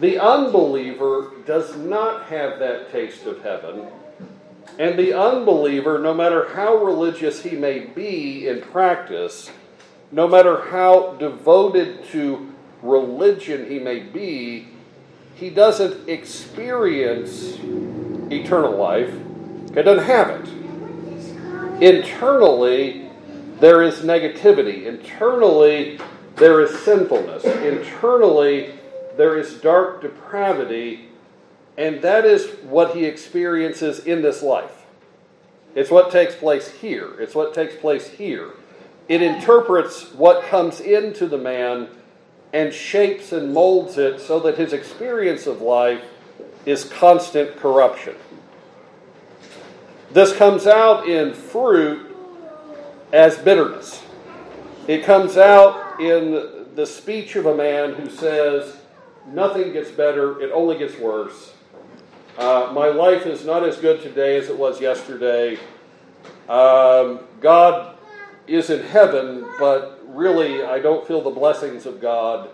The 0.00 0.18
unbeliever 0.18 1.32
does 1.44 1.76
not 1.76 2.24
have 2.26 2.58
that 2.60 2.92
taste 2.92 3.26
of 3.26 3.42
heaven. 3.42 3.86
And 4.78 4.96
the 4.98 5.12
unbeliever, 5.12 5.98
no 5.98 6.14
matter 6.14 6.48
how 6.54 6.76
religious 6.76 7.42
he 7.42 7.56
may 7.56 7.80
be 7.80 8.46
in 8.46 8.60
practice, 8.60 9.50
no 10.12 10.28
matter 10.28 10.70
how 10.70 11.14
devoted 11.14 12.04
to 12.06 12.52
religion 12.82 13.68
he 13.68 13.80
may 13.80 13.98
be, 14.00 14.68
he 15.34 15.50
doesn't 15.50 16.08
experience 16.08 17.58
eternal 18.30 18.76
life. 18.76 19.12
He 19.74 19.82
doesn't 19.82 20.04
have 20.04 20.30
it. 20.30 20.48
Internally, 21.82 23.10
there 23.58 23.82
is 23.82 24.00
negativity. 24.00 24.86
Internally, 24.86 25.98
there 26.36 26.60
is 26.60 26.78
sinfulness. 26.80 27.44
Internally, 27.44 28.77
there 29.18 29.36
is 29.36 29.54
dark 29.54 30.00
depravity, 30.00 31.08
and 31.76 32.00
that 32.02 32.24
is 32.24 32.48
what 32.62 32.96
he 32.96 33.04
experiences 33.04 33.98
in 33.98 34.22
this 34.22 34.42
life. 34.42 34.86
It's 35.74 35.90
what 35.90 36.10
takes 36.10 36.36
place 36.36 36.70
here. 36.70 37.20
It's 37.20 37.34
what 37.34 37.52
takes 37.52 37.74
place 37.74 38.08
here. 38.08 38.52
It 39.08 39.20
interprets 39.20 40.14
what 40.14 40.44
comes 40.46 40.80
into 40.80 41.26
the 41.26 41.36
man 41.36 41.88
and 42.52 42.72
shapes 42.72 43.32
and 43.32 43.52
molds 43.52 43.98
it 43.98 44.20
so 44.20 44.38
that 44.40 44.56
his 44.56 44.72
experience 44.72 45.46
of 45.46 45.60
life 45.60 46.04
is 46.64 46.84
constant 46.84 47.56
corruption. 47.56 48.14
This 50.12 50.34
comes 50.36 50.66
out 50.66 51.08
in 51.08 51.34
fruit 51.34 52.14
as 53.12 53.36
bitterness. 53.36 54.00
It 54.86 55.04
comes 55.04 55.36
out 55.36 56.00
in 56.00 56.66
the 56.76 56.86
speech 56.86 57.34
of 57.34 57.46
a 57.46 57.54
man 57.56 57.94
who 57.94 58.08
says, 58.08 58.76
Nothing 59.32 59.72
gets 59.72 59.90
better, 59.90 60.40
it 60.40 60.50
only 60.52 60.78
gets 60.78 60.98
worse. 60.98 61.52
Uh, 62.38 62.70
my 62.72 62.88
life 62.88 63.26
is 63.26 63.44
not 63.44 63.64
as 63.64 63.76
good 63.76 64.00
today 64.00 64.36
as 64.38 64.48
it 64.48 64.56
was 64.56 64.80
yesterday. 64.80 65.58
Um, 66.48 67.20
God 67.40 67.96
is 68.46 68.70
in 68.70 68.82
heaven, 68.82 69.44
but 69.58 70.00
really 70.06 70.62
I 70.62 70.78
don't 70.78 71.06
feel 71.06 71.20
the 71.20 71.30
blessings 71.30 71.84
of 71.84 72.00
God. 72.00 72.48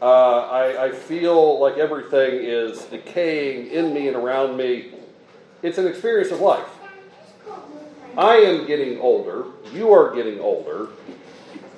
Uh, 0.00 0.46
I, 0.46 0.84
I 0.86 0.92
feel 0.92 1.60
like 1.60 1.76
everything 1.76 2.40
is 2.42 2.84
decaying 2.84 3.66
in 3.66 3.92
me 3.92 4.08
and 4.08 4.16
around 4.16 4.56
me. 4.56 4.94
It's 5.62 5.76
an 5.76 5.86
experience 5.86 6.30
of 6.30 6.40
life. 6.40 6.68
I 8.16 8.36
am 8.36 8.66
getting 8.66 9.00
older. 9.00 9.44
You 9.72 9.92
are 9.92 10.14
getting 10.14 10.40
older. 10.40 10.88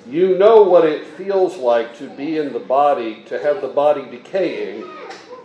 You 0.07 0.37
know 0.37 0.63
what 0.63 0.85
it 0.85 1.05
feels 1.05 1.57
like 1.57 1.97
to 1.97 2.09
be 2.09 2.37
in 2.37 2.53
the 2.53 2.59
body, 2.59 3.23
to 3.27 3.39
have 3.39 3.61
the 3.61 3.67
body 3.67 4.03
decaying. 4.09 4.83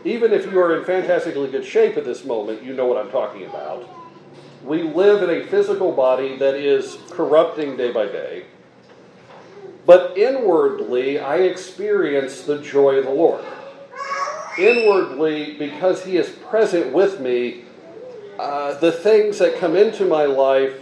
Even 0.05 0.33
if 0.33 0.51
you 0.51 0.59
are 0.59 0.79
in 0.79 0.85
fantastically 0.85 1.51
good 1.51 1.65
shape 1.65 1.97
at 1.97 2.05
this 2.05 2.25
moment, 2.25 2.63
you 2.63 2.73
know 2.73 2.87
what 2.87 2.97
I'm 2.97 3.11
talking 3.11 3.45
about. 3.45 3.89
We 4.65 4.83
live 4.83 5.23
in 5.23 5.31
a 5.31 5.47
physical 5.47 5.93
body 5.93 6.37
that 6.39 6.55
is 6.55 6.97
corrupting 7.11 7.77
day 7.77 7.93
by 7.93 8.07
day. 8.07 8.47
But 9.85 10.17
inwardly, 10.17 11.21
I 11.21 11.37
experience 11.37 12.43
the 12.43 12.61
joy 12.61 12.97
of 12.97 13.05
the 13.05 13.11
Lord. 13.11 13.45
Inwardly, 14.59 15.57
because 15.59 16.05
He 16.05 16.17
is 16.17 16.31
present 16.31 16.93
with 16.93 17.21
me, 17.21 17.65
uh, 18.39 18.79
the 18.81 18.91
things 18.91 19.39
that 19.39 19.59
come 19.59 19.77
into 19.77 20.05
my 20.07 20.25
life, 20.25 20.75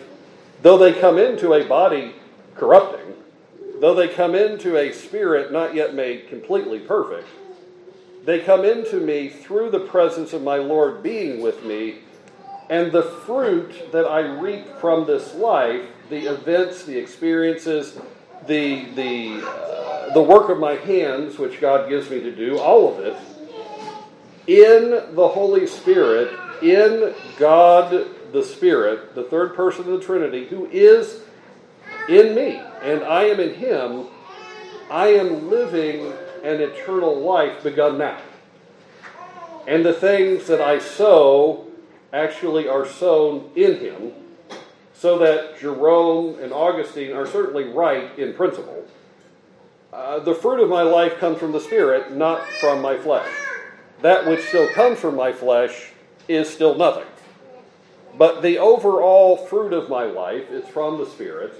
though 0.63 0.79
they 0.79 0.93
come 0.93 1.19
into 1.19 1.53
a 1.53 1.65
body 1.65 2.15
corrupting, 2.55 3.15
though 3.85 3.93
they 3.93 4.09
come 4.09 4.35
into 4.35 4.79
a 4.79 4.91
spirit 4.91 5.53
not 5.53 5.75
yet 5.75 5.95
made 5.95 6.27
completely 6.27 6.79
perfect, 6.79 7.29
they 8.25 8.41
come 8.41 8.65
into 8.65 8.99
me 8.99 9.29
through 9.29 9.69
the 9.69 9.79
presence 9.79 10.33
of 10.33 10.41
my 10.41 10.57
Lord 10.57 11.03
being 11.03 11.43
with 11.43 11.63
me, 11.67 11.97
and 12.71 12.91
the 12.91 13.03
fruit 13.03 13.93
that 13.93 14.07
I 14.07 14.21
reap 14.21 14.67
from 14.81 15.07
this 15.07 15.35
life, 15.35 15.83
the 16.09 16.33
events, 16.33 16.87
the 16.87 16.97
experiences, 16.97 17.99
the, 18.47 18.87
the, 18.95 19.47
uh, 19.47 20.15
the 20.15 20.23
work 20.23 20.49
of 20.49 20.59
my 20.59 20.77
hands, 20.77 21.39
which 21.39 21.61
God 21.61 21.91
gives 21.91 22.09
me 22.09 22.21
to 22.21 22.35
do, 22.35 22.59
all 22.59 22.91
of 22.91 23.05
it, 23.05 23.15
in 24.47 25.15
the 25.15 25.29
Holy 25.29 25.67
Spirit, 25.67 26.33
in 26.63 27.15
God 27.37 28.07
the 28.33 28.43
Spirit, 28.43 29.15
the 29.15 29.25
third 29.25 29.55
person 29.55 29.81
of 29.81 30.01
the 30.01 30.07
Trinity, 30.07 30.47
who 30.47 30.65
is 30.71 31.21
in 32.09 32.35
me 32.35 32.63
and 32.85 33.03
I 33.03 33.25
am 33.25 33.41
in 33.41 33.55
Him, 33.55 34.07
I 34.89 35.09
am 35.09 35.51
living 35.51 36.13
an 36.45 36.61
eternal 36.61 37.19
life 37.19 37.63
begun 37.65 37.99
now. 37.99 38.21
And 39.67 39.85
the 39.85 39.95
things 39.95 40.47
that 40.47 40.61
I 40.61 40.79
sow 40.79 41.67
actually 42.13 42.69
are 42.69 42.87
sown 42.87 43.51
in 43.57 43.79
him, 43.79 44.13
so 44.93 45.19
that 45.19 45.59
Jerome 45.59 46.39
and 46.41 46.53
Augustine 46.53 47.13
are 47.13 47.27
certainly 47.27 47.65
right 47.65 48.17
in 48.19 48.35
principle. 48.35 48.87
Uh, 49.93 50.19
the 50.19 50.35
fruit 50.35 50.63
of 50.63 50.69
my 50.69 50.83
life 50.83 51.19
comes 51.19 51.39
from 51.39 51.53
the 51.53 51.61
Spirit, 51.61 52.13
not 52.13 52.47
from 52.61 52.83
my 52.83 52.97
flesh. 52.99 53.29
That 54.03 54.27
which 54.27 54.47
still 54.47 54.69
comes 54.69 54.99
from 54.99 55.17
my 55.17 55.33
flesh 55.33 55.93
is 56.29 56.49
still 56.49 56.75
nothing. 56.75 57.07
But 58.17 58.43
the 58.43 58.59
overall 58.59 59.37
fruit 59.37 59.73
of 59.73 59.89
my 59.89 60.05
life 60.05 60.51
is 60.51 60.69
from 60.69 60.99
the 60.99 61.07
Spirit, 61.07 61.55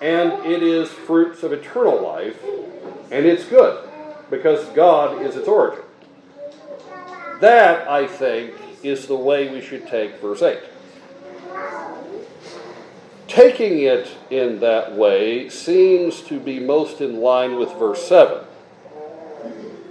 and 0.00 0.44
it 0.44 0.62
is 0.62 0.88
fruits 0.88 1.42
of 1.42 1.52
eternal 1.52 2.00
life, 2.00 2.42
and 3.10 3.26
it's 3.26 3.44
good 3.44 3.88
because 4.30 4.64
God 4.68 5.22
is 5.22 5.36
its 5.36 5.48
origin. 5.48 5.84
That, 7.40 7.88
I 7.88 8.06
think, 8.06 8.54
is 8.82 9.06
the 9.06 9.16
way 9.16 9.48
we 9.48 9.60
should 9.60 9.86
take 9.86 10.20
verse 10.20 10.42
8. 10.42 10.58
Taking 13.28 13.80
it 13.80 14.08
in 14.30 14.60
that 14.60 14.94
way 14.96 15.48
seems 15.48 16.22
to 16.22 16.40
be 16.40 16.58
most 16.58 17.00
in 17.00 17.20
line 17.20 17.56
with 17.56 17.72
verse 17.74 18.06
7. 18.08 18.44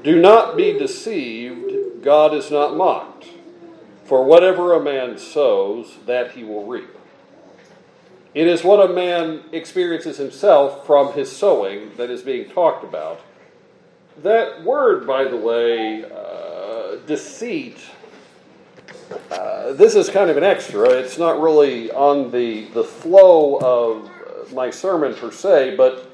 Do 0.03 0.19
not 0.19 0.57
be 0.57 0.77
deceived, 0.77 2.03
God 2.03 2.33
is 2.33 2.49
not 2.49 2.75
mocked. 2.75 3.27
For 4.05 4.23
whatever 4.23 4.73
a 4.73 4.83
man 4.83 5.17
sows, 5.17 5.97
that 6.05 6.31
he 6.31 6.43
will 6.43 6.65
reap. 6.65 6.96
It 8.37 8.45
is 8.45 8.63
what 8.63 8.87
a 8.87 8.93
man 8.93 9.41
experiences 9.51 10.17
himself 10.17 10.85
from 10.85 11.11
his 11.13 11.35
sowing 11.35 11.91
that 11.97 12.11
is 12.11 12.21
being 12.21 12.47
talked 12.51 12.83
about. 12.83 13.19
That 14.21 14.63
word, 14.63 15.07
by 15.07 15.23
the 15.23 15.35
way, 15.35 16.05
uh, 16.05 16.97
deceit, 17.07 17.79
uh, 19.31 19.73
this 19.73 19.95
is 19.95 20.11
kind 20.11 20.29
of 20.29 20.37
an 20.37 20.43
extra. 20.43 20.87
It's 20.87 21.17
not 21.17 21.41
really 21.41 21.89
on 21.89 22.29
the, 22.29 22.65
the 22.75 22.83
flow 22.83 23.57
of 23.57 24.53
my 24.53 24.69
sermon 24.69 25.15
per 25.15 25.31
se, 25.31 25.75
but 25.75 26.07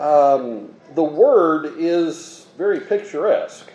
um, 0.00 0.74
the 0.94 1.04
word 1.04 1.74
is 1.76 2.46
very 2.56 2.80
picturesque. 2.80 3.70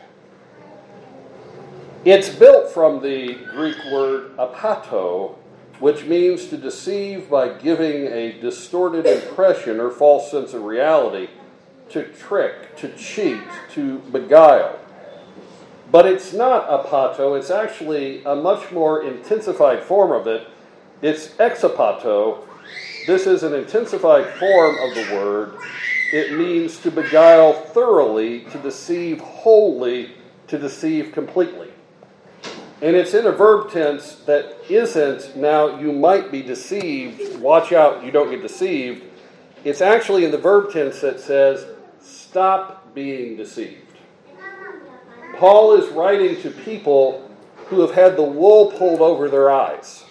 It's 2.06 2.30
built 2.30 2.72
from 2.72 3.04
the 3.04 3.36
Greek 3.52 3.78
word 3.92 4.36
apato, 4.38 5.36
which 5.82 6.06
means 6.06 6.46
to 6.46 6.58
deceive 6.58 7.28
by 7.28 7.50
giving 7.50 8.06
a 8.06 8.40
distorted 8.40 9.08
impression 9.08 9.80
or 9.80 9.90
false 9.90 10.30
sense 10.30 10.54
of 10.54 10.62
reality, 10.62 11.28
to 11.90 12.04
trick, 12.04 12.78
to 12.78 12.88
cheat, 12.96 13.42
to 13.74 13.98
beguile. 14.12 14.80
But 15.92 16.06
it's 16.06 16.34
not 16.34 16.70
apato, 16.70 17.38
it's 17.38 17.50
actually 17.50 18.24
a 18.24 18.36
much 18.36 18.72
more 18.72 19.04
intensified 19.04 19.84
form 19.84 20.12
of 20.12 20.28
it. 20.28 20.48
It's 21.02 21.30
exapato. 21.30 22.48
This 23.08 23.26
is 23.26 23.42
an 23.42 23.56
intensified 23.56 24.28
form 24.36 24.78
of 24.78 24.94
the 24.94 25.16
word. 25.16 25.58
It 26.14 26.38
means 26.38 26.78
to 26.82 26.92
beguile 26.92 27.54
thoroughly, 27.54 28.42
to 28.52 28.60
deceive 28.60 29.20
wholly, 29.20 30.12
to 30.48 30.60
deceive 30.60 31.12
completely. 31.12 31.71
And 32.82 32.96
it's 32.96 33.14
in 33.14 33.28
a 33.28 33.32
verb 33.32 33.72
tense 33.72 34.16
that 34.26 34.58
isn't 34.68 35.38
now 35.38 35.80
you 35.80 35.92
might 35.92 36.32
be 36.32 36.42
deceived, 36.42 37.40
watch 37.40 37.72
out, 37.72 38.04
you 38.04 38.12
don't 38.12 38.32
get 38.32 38.42
deceived. 38.42 39.04
It's 39.64 39.82
actually 39.82 40.26
in 40.26 40.32
the 40.32 40.40
verb 40.40 40.74
tense 40.74 41.00
that 41.02 41.20
says 41.20 41.68
stop 42.02 42.96
being 42.96 43.38
deceived. 43.38 43.98
Paul 45.38 45.74
is 45.74 45.92
writing 45.92 46.42
to 46.42 46.50
people 46.50 47.30
who 47.68 47.82
have 47.82 47.92
had 47.92 48.18
the 48.18 48.24
wool 48.24 48.72
pulled 48.72 49.02
over 49.02 49.30
their 49.30 49.52
eyes. 49.52 50.04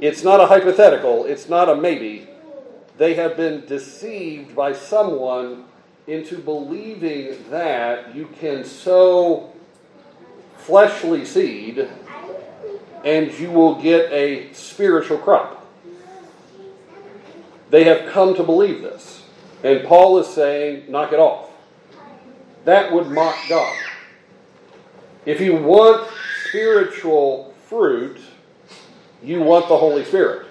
It's 0.00 0.24
not 0.24 0.40
a 0.40 0.46
hypothetical, 0.46 1.24
it's 1.24 1.48
not 1.48 1.68
a 1.68 1.76
maybe. 1.76 2.28
They 2.98 3.14
have 3.14 3.36
been 3.36 3.64
deceived 3.64 4.56
by 4.56 4.72
someone 4.72 5.64
into 6.06 6.38
believing 6.38 7.48
that 7.50 8.14
you 8.14 8.28
can 8.40 8.64
sow 8.64 9.52
fleshly 10.66 11.24
seed 11.24 11.88
and 13.04 13.32
you 13.38 13.52
will 13.52 13.80
get 13.80 14.10
a 14.10 14.52
spiritual 14.52 15.16
crop. 15.16 15.64
They 17.70 17.84
have 17.84 18.10
come 18.12 18.34
to 18.34 18.42
believe 18.42 18.82
this. 18.82 19.22
And 19.62 19.86
Paul 19.86 20.18
is 20.18 20.26
saying, 20.26 20.90
knock 20.90 21.12
it 21.12 21.20
off. 21.20 21.50
That 22.64 22.92
would 22.92 23.06
mock 23.06 23.36
God. 23.48 23.76
If 25.24 25.40
you 25.40 25.54
want 25.54 26.10
spiritual 26.48 27.54
fruit, 27.66 28.18
you 29.22 29.42
want 29.42 29.68
the 29.68 29.76
Holy 29.76 30.04
Spirit. 30.04 30.48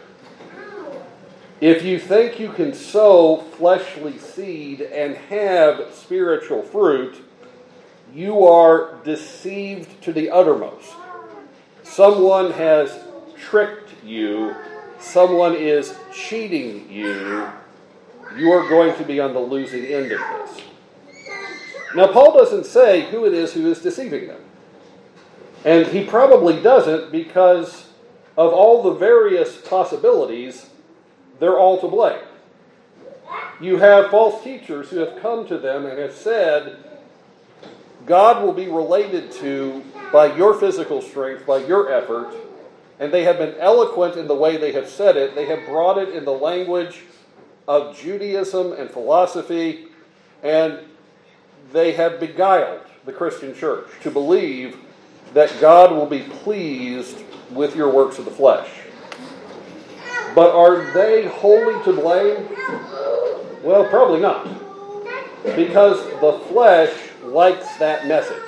If 1.60 1.84
you 1.84 2.00
think 2.00 2.40
you 2.40 2.54
can 2.54 2.74
sow 2.74 3.38
fleshly 3.58 4.18
seed 4.18 4.82
and 4.82 5.16
have 5.16 5.94
spiritual 5.94 6.62
fruit, 6.62 7.25
you 8.16 8.46
are 8.46 8.96
deceived 9.04 10.02
to 10.02 10.14
the 10.14 10.30
uttermost. 10.30 10.94
Someone 11.84 12.52
has 12.52 12.98
tricked 13.38 13.92
you, 14.06 14.56
someone 15.00 15.54
is 15.54 15.94
cheating 16.14 16.90
you. 16.90 17.46
You 18.38 18.52
are 18.54 18.68
going 18.70 18.96
to 18.98 19.04
be 19.04 19.20
on 19.20 19.34
the 19.34 19.40
losing 19.40 19.86
end 19.86 20.14
of 20.14 20.20
this. 20.20 20.62
Now, 21.94 22.08
Paul 22.08 22.34
doesn't 22.38 22.66
say 22.66 23.10
who 23.12 23.26
it 23.26 23.34
is 23.34 23.54
who 23.54 23.70
is 23.70 23.82
deceiving 23.82 24.28
them. 24.28 24.42
And 25.66 25.88
he 25.88 26.06
probably 26.06 26.62
doesn't 26.62 27.12
because 27.12 27.90
of 28.38 28.54
all 28.54 28.82
the 28.82 28.94
various 28.94 29.58
possibilities, 29.58 30.70
they're 31.40 31.58
all 31.58 31.82
to 31.82 31.88
blame. 31.88 32.24
You 33.60 33.78
have 33.78 34.10
false 34.10 34.42
teachers 34.44 34.90
who 34.90 35.00
have 35.00 35.22
come 35.22 35.48
to 35.48 35.58
them 35.58 35.86
and 35.86 36.00
have 36.00 36.14
said, 36.14 36.85
God 38.06 38.44
will 38.44 38.54
be 38.54 38.68
related 38.68 39.32
to 39.34 39.84
by 40.12 40.36
your 40.36 40.54
physical 40.54 41.02
strength, 41.02 41.46
by 41.46 41.58
your 41.58 41.92
effort, 41.92 42.34
and 43.00 43.12
they 43.12 43.24
have 43.24 43.38
been 43.38 43.56
eloquent 43.56 44.16
in 44.16 44.28
the 44.28 44.36
way 44.36 44.58
they 44.58 44.72
have 44.74 44.88
said 44.88 45.18
it. 45.18 45.36
They 45.36 45.46
have 45.48 45.66
brought 45.66 45.98
it 45.98 46.10
in 46.10 46.24
the 46.24 46.32
language 46.32 47.04
of 47.68 47.98
Judaism 47.98 48.74
and 48.74 48.90
philosophy, 48.90 49.88
and 50.44 50.80
they 51.74 51.94
have 51.94 52.20
beguiled 52.20 52.82
the 53.06 53.12
Christian 53.12 53.56
church 53.56 53.88
to 54.02 54.12
believe 54.12 54.78
that 55.34 55.54
God 55.60 55.92
will 55.92 56.06
be 56.06 56.20
pleased 56.20 57.18
with 57.52 57.76
your 57.76 57.90
works 57.90 58.20
of 58.20 58.26
the 58.26 58.32
flesh. 58.32 58.70
But 60.34 60.56
are 60.56 60.94
they 60.94 61.28
wholly 61.28 61.84
to 61.86 61.94
blame? 61.94 62.48
Well, 63.64 63.86
probably 63.90 64.20
not. 64.20 64.48
Because 65.56 66.04
the 66.22 66.40
flesh 66.50 66.92
likes 67.36 67.76
that 67.78 68.08
message. 68.08 68.42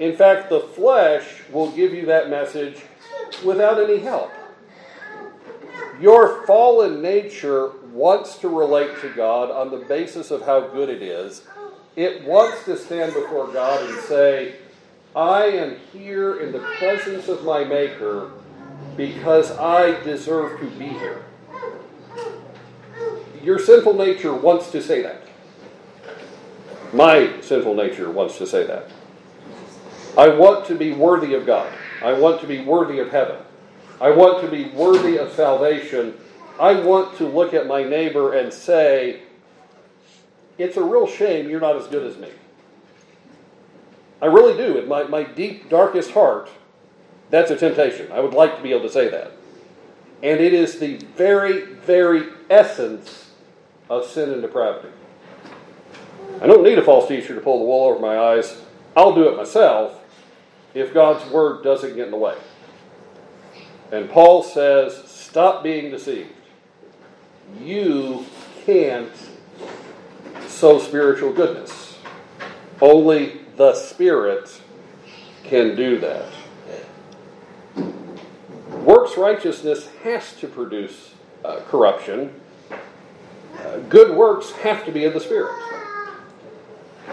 In 0.00 0.16
fact, 0.16 0.48
the 0.48 0.60
flesh 0.60 1.42
will 1.52 1.70
give 1.72 1.92
you 1.92 2.06
that 2.06 2.30
message 2.30 2.80
without 3.44 3.78
any 3.78 3.98
help. 3.98 4.32
Your 6.00 6.46
fallen 6.46 7.02
nature 7.02 7.72
wants 7.92 8.38
to 8.38 8.48
relate 8.48 9.00
to 9.02 9.10
God 9.10 9.50
on 9.50 9.70
the 9.70 9.84
basis 9.84 10.30
of 10.30 10.42
how 10.42 10.60
good 10.60 10.88
it 10.88 11.02
is. 11.02 11.42
It 11.94 12.24
wants 12.24 12.64
to 12.64 12.76
stand 12.76 13.12
before 13.12 13.48
God 13.48 13.90
and 13.90 13.98
say, 14.04 14.54
I 15.14 15.44
am 15.44 15.76
here 15.92 16.40
in 16.40 16.52
the 16.52 16.60
presence 16.78 17.28
of 17.28 17.44
my 17.44 17.64
Maker 17.64 18.30
because 18.96 19.50
I 19.50 20.00
deserve 20.04 20.58
to 20.60 20.66
be 20.78 20.86
here. 20.86 21.24
Your 23.42 23.58
sinful 23.58 23.94
nature 23.94 24.34
wants 24.34 24.70
to 24.70 24.82
say 24.82 25.02
that. 25.02 25.27
My 26.92 27.40
sinful 27.40 27.74
nature 27.74 28.10
wants 28.10 28.38
to 28.38 28.46
say 28.46 28.66
that. 28.66 28.90
I 30.16 30.28
want 30.28 30.66
to 30.66 30.74
be 30.74 30.92
worthy 30.92 31.34
of 31.34 31.46
God. 31.46 31.72
I 32.02 32.12
want 32.12 32.40
to 32.40 32.46
be 32.46 32.64
worthy 32.64 32.98
of 32.98 33.10
heaven. 33.10 33.36
I 34.00 34.10
want 34.10 34.42
to 34.42 34.50
be 34.50 34.70
worthy 34.70 35.18
of 35.18 35.32
salvation. 35.32 36.14
I 36.58 36.74
want 36.74 37.16
to 37.18 37.26
look 37.26 37.54
at 37.54 37.66
my 37.66 37.82
neighbor 37.82 38.32
and 38.32 38.52
say, 38.52 39.22
It's 40.56 40.76
a 40.76 40.82
real 40.82 41.06
shame 41.06 41.48
you're 41.48 41.60
not 41.60 41.76
as 41.76 41.86
good 41.86 42.06
as 42.06 42.16
me. 42.16 42.30
I 44.20 44.26
really 44.26 44.56
do. 44.56 44.78
In 44.78 44.88
my, 44.88 45.04
my 45.04 45.22
deep, 45.22 45.68
darkest 45.68 46.12
heart, 46.12 46.48
that's 47.30 47.50
a 47.50 47.56
temptation. 47.56 48.10
I 48.10 48.20
would 48.20 48.34
like 48.34 48.56
to 48.56 48.62
be 48.62 48.72
able 48.72 48.82
to 48.82 48.92
say 48.92 49.08
that. 49.08 49.32
And 50.22 50.40
it 50.40 50.52
is 50.52 50.80
the 50.80 50.96
very, 51.16 51.62
very 51.62 52.28
essence 52.50 53.30
of 53.88 54.04
sin 54.04 54.30
and 54.30 54.42
depravity. 54.42 54.88
I 56.40 56.46
don't 56.46 56.62
need 56.62 56.78
a 56.78 56.82
false 56.82 57.08
teacher 57.08 57.34
to 57.34 57.40
pull 57.40 57.58
the 57.58 57.64
wool 57.64 57.86
over 57.86 58.00
my 58.00 58.18
eyes. 58.18 58.60
I'll 58.96 59.14
do 59.14 59.28
it 59.28 59.36
myself 59.36 60.00
if 60.74 60.94
God's 60.94 61.28
word 61.30 61.64
doesn't 61.64 61.96
get 61.96 62.06
in 62.06 62.10
the 62.10 62.16
way. 62.16 62.36
And 63.90 64.08
Paul 64.08 64.42
says, 64.42 64.96
stop 65.10 65.62
being 65.62 65.90
deceived. 65.90 66.30
You 67.60 68.26
can't 68.64 69.12
sow 70.46 70.78
spiritual 70.78 71.32
goodness. 71.32 71.96
Only 72.80 73.40
the 73.56 73.74
Spirit 73.74 74.60
can 75.44 75.74
do 75.74 75.98
that. 75.98 76.26
Works 78.84 79.16
righteousness 79.16 79.88
has 80.02 80.34
to 80.36 80.46
produce 80.46 81.14
uh, 81.44 81.60
corruption. 81.68 82.32
Uh, 83.58 83.78
good 83.88 84.16
works 84.16 84.52
have 84.52 84.84
to 84.84 84.92
be 84.92 85.04
in 85.04 85.12
the 85.12 85.20
Spirit. 85.20 85.52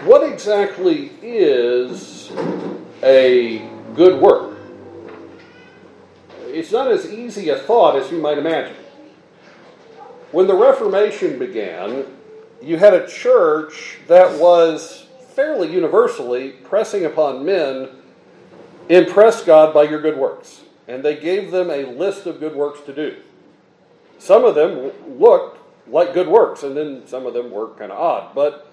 What 0.04 0.30
exactly 0.30 1.10
is 1.22 2.30
a 3.02 3.68
good 3.94 4.20
work? 4.20 4.56
It's 6.46 6.70
not 6.70 6.90
as 6.90 7.10
easy 7.10 7.48
a 7.48 7.58
thought 7.58 7.96
as 7.96 8.10
you 8.10 8.18
might 8.18 8.38
imagine. 8.38 8.76
When 10.32 10.46
the 10.46 10.54
Reformation 10.54 11.38
began, 11.38 12.06
you 12.62 12.76
had 12.76 12.94
a 12.94 13.06
church 13.06 13.98
that 14.06 14.38
was 14.38 15.06
fairly 15.30 15.72
universally 15.72 16.50
pressing 16.50 17.04
upon 17.04 17.44
men 17.44 17.88
impress 18.88 19.44
God 19.44 19.74
by 19.74 19.84
your 19.84 20.00
good 20.00 20.16
works. 20.16 20.62
And 20.88 21.04
they 21.04 21.16
gave 21.16 21.50
them 21.50 21.70
a 21.70 21.84
list 21.84 22.26
of 22.26 22.38
good 22.38 22.54
works 22.54 22.80
to 22.82 22.94
do. 22.94 23.16
Some 24.18 24.44
of 24.44 24.54
them 24.54 24.92
looked 25.18 25.58
like 25.88 26.14
good 26.14 26.28
works, 26.28 26.62
and 26.62 26.76
then 26.76 27.06
some 27.06 27.26
of 27.26 27.34
them 27.34 27.50
were 27.50 27.68
kind 27.70 27.92
of 27.92 27.98
odd. 27.98 28.34
But 28.34 28.72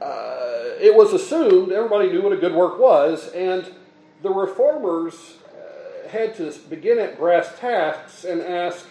uh, 0.00 0.76
it 0.80 0.94
was 0.94 1.12
assumed 1.12 1.72
everybody 1.72 2.10
knew 2.10 2.22
what 2.22 2.32
a 2.32 2.36
good 2.36 2.54
work 2.54 2.78
was, 2.78 3.28
and 3.28 3.72
the 4.22 4.30
reformers 4.30 5.36
uh, 5.46 6.08
had 6.08 6.34
to 6.36 6.52
begin 6.68 6.98
at 6.98 7.18
brass 7.18 7.58
tacks 7.58 8.24
and 8.24 8.40
ask, 8.40 8.86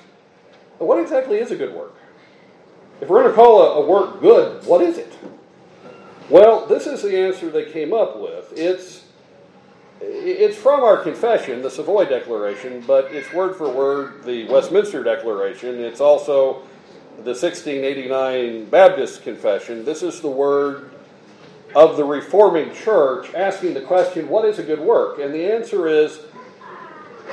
what 0.77 0.99
exactly 0.99 1.37
is 1.37 1.51
a 1.51 1.55
good 1.55 1.73
work? 1.73 1.95
If 3.01 3.09
we're 3.09 3.21
going 3.23 3.31
to 3.31 3.35
call 3.35 3.61
a, 3.61 3.83
a 3.83 3.85
work 3.85 4.21
good, 4.21 4.65
what 4.65 4.81
is 4.81 4.97
it? 4.97 5.13
Well, 6.29 6.65
this 6.65 6.87
is 6.87 7.01
the 7.01 7.17
answer 7.17 7.49
they 7.49 7.65
came 7.65 7.93
up 7.93 8.19
with. 8.19 8.53
It's 8.55 9.05
it's 10.03 10.57
from 10.57 10.81
our 10.81 10.97
confession, 10.97 11.61
the 11.61 11.69
Savoy 11.69 12.05
Declaration, 12.05 12.83
but 12.87 13.11
it's 13.11 13.31
word 13.33 13.55
for 13.55 13.69
word 13.69 14.23
the 14.23 14.47
Westminster 14.47 15.03
Declaration. 15.03 15.79
It's 15.79 16.01
also 16.01 16.63
the 17.23 17.35
1689 17.35 18.65
Baptist 18.65 19.21
Confession. 19.21 19.85
This 19.85 20.01
is 20.01 20.21
the 20.21 20.27
word 20.27 20.89
of 21.75 21.95
the 21.95 22.03
Reforming 22.03 22.73
Church 22.73 23.31
asking 23.35 23.75
the 23.75 23.81
question, 23.81 24.27
What 24.27 24.43
is 24.45 24.57
a 24.57 24.63
good 24.63 24.79
work? 24.79 25.19
And 25.19 25.31
the 25.31 25.45
answer 25.45 25.87
is, 25.87 26.21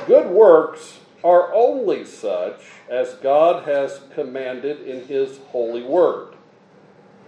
Good 0.05 0.27
works 0.27 0.99
are 1.23 1.51
only 1.55 2.05
such 2.05 2.61
as 2.87 3.15
God 3.15 3.67
has 3.67 4.01
commanded 4.13 4.81
in 4.81 5.07
His 5.07 5.39
holy 5.47 5.81
word. 5.81 6.35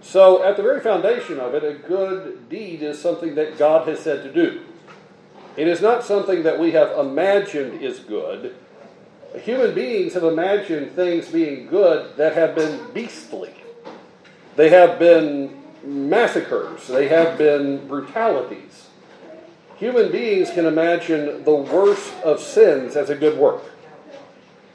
So, 0.00 0.44
at 0.44 0.56
the 0.56 0.62
very 0.62 0.80
foundation 0.80 1.40
of 1.40 1.54
it, 1.54 1.64
a 1.64 1.74
good 1.74 2.48
deed 2.48 2.80
is 2.80 3.00
something 3.00 3.34
that 3.34 3.58
God 3.58 3.88
has 3.88 3.98
said 3.98 4.22
to 4.22 4.32
do. 4.32 4.62
It 5.56 5.66
is 5.66 5.80
not 5.80 6.04
something 6.04 6.44
that 6.44 6.60
we 6.60 6.70
have 6.72 6.96
imagined 6.96 7.82
is 7.82 7.98
good. 7.98 8.54
Human 9.40 9.74
beings 9.74 10.12
have 10.14 10.24
imagined 10.24 10.92
things 10.92 11.28
being 11.28 11.66
good 11.66 12.16
that 12.16 12.34
have 12.34 12.54
been 12.54 12.92
beastly. 12.92 13.54
They 14.56 14.68
have 14.68 14.98
been 14.98 15.62
massacres, 15.82 16.86
they 16.86 17.08
have 17.08 17.38
been 17.38 17.88
brutalities. 17.88 18.88
Human 19.76 20.12
beings 20.12 20.50
can 20.50 20.66
imagine 20.66 21.44
the 21.44 21.54
worst 21.54 22.12
of 22.22 22.40
sins 22.40 22.94
as 22.94 23.10
a 23.10 23.16
good 23.16 23.38
work. 23.38 23.62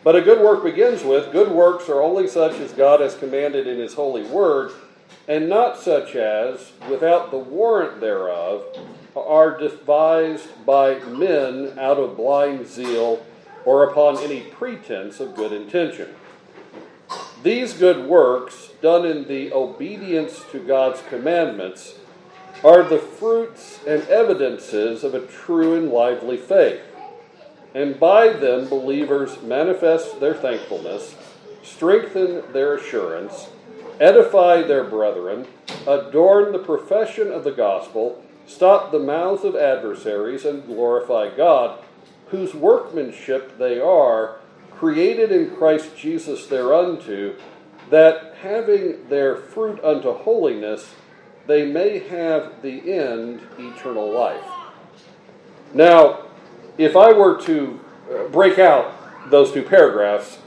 But 0.03 0.15
a 0.15 0.21
good 0.21 0.41
work 0.41 0.63
begins 0.63 1.03
with 1.03 1.31
good 1.31 1.51
works 1.51 1.87
are 1.87 2.01
only 2.01 2.27
such 2.27 2.59
as 2.59 2.71
God 2.71 2.99
has 2.99 3.15
commanded 3.15 3.67
in 3.67 3.77
His 3.77 3.93
holy 3.93 4.23
word, 4.23 4.71
and 5.27 5.47
not 5.47 5.79
such 5.79 6.15
as, 6.15 6.71
without 6.89 7.31
the 7.31 7.37
warrant 7.37 8.01
thereof, 8.01 8.63
are 9.15 9.57
devised 9.57 10.65
by 10.65 10.99
men 10.99 11.77
out 11.79 11.97
of 11.97 12.17
blind 12.17 12.67
zeal 12.67 13.25
or 13.67 13.83
upon 13.83 14.17
any 14.19 14.39
pretense 14.39 15.19
of 15.19 15.35
good 15.35 15.51
intention. 15.51 16.07
These 17.43 17.73
good 17.73 18.07
works, 18.07 18.69
done 18.81 19.05
in 19.05 19.27
the 19.27 19.51
obedience 19.51 20.41
to 20.53 20.59
God's 20.65 21.01
commandments, 21.09 21.95
are 22.63 22.81
the 22.81 22.97
fruits 22.97 23.81
and 23.85 24.03
evidences 24.03 25.03
of 25.03 25.13
a 25.13 25.27
true 25.27 25.75
and 25.75 25.89
lively 25.89 26.37
faith. 26.37 26.79
And 27.75 27.99
by 27.99 28.29
them, 28.29 28.69
believers 28.69 29.41
manifest 29.41 30.21
their 30.21 30.33
thankfulness, 30.33 31.17
strengthen 31.61 32.49
their 32.53 32.75
assurance, 32.75 33.49
edify 33.99 34.61
their 34.61 34.85
brethren, 34.85 35.45
adorn 35.85 36.53
the 36.53 36.59
profession 36.59 37.31
of 37.31 37.43
the 37.43 37.51
gospel, 37.51 38.23
stop 38.45 38.93
the 38.93 38.99
mouths 38.99 39.43
of 39.43 39.57
adversaries, 39.57 40.45
and 40.45 40.65
glorify 40.65 41.35
God, 41.35 41.83
whose 42.29 42.53
workmanship 42.53 43.57
they 43.57 43.79
are, 43.79 44.37
created 44.75 45.31
in 45.31 45.55
Christ 45.55 45.95
Jesus 45.97 46.47
thereunto, 46.47 47.35
that 47.89 48.35
having 48.41 49.07
their 49.09 49.35
fruit 49.35 49.83
unto 49.83 50.13
holiness, 50.13 50.93
they 51.47 51.65
may 51.65 51.99
have 51.99 52.61
the 52.61 52.91
end 52.91 53.41
eternal 53.57 54.11
life. 54.11 54.43
Now, 55.73 56.25
if 56.77 56.95
I 56.95 57.13
were 57.13 57.41
to 57.43 57.79
uh, 58.11 58.23
break 58.25 58.59
out 58.59 59.29
those 59.29 59.51
two 59.51 59.63
paragraphs, 59.63 60.39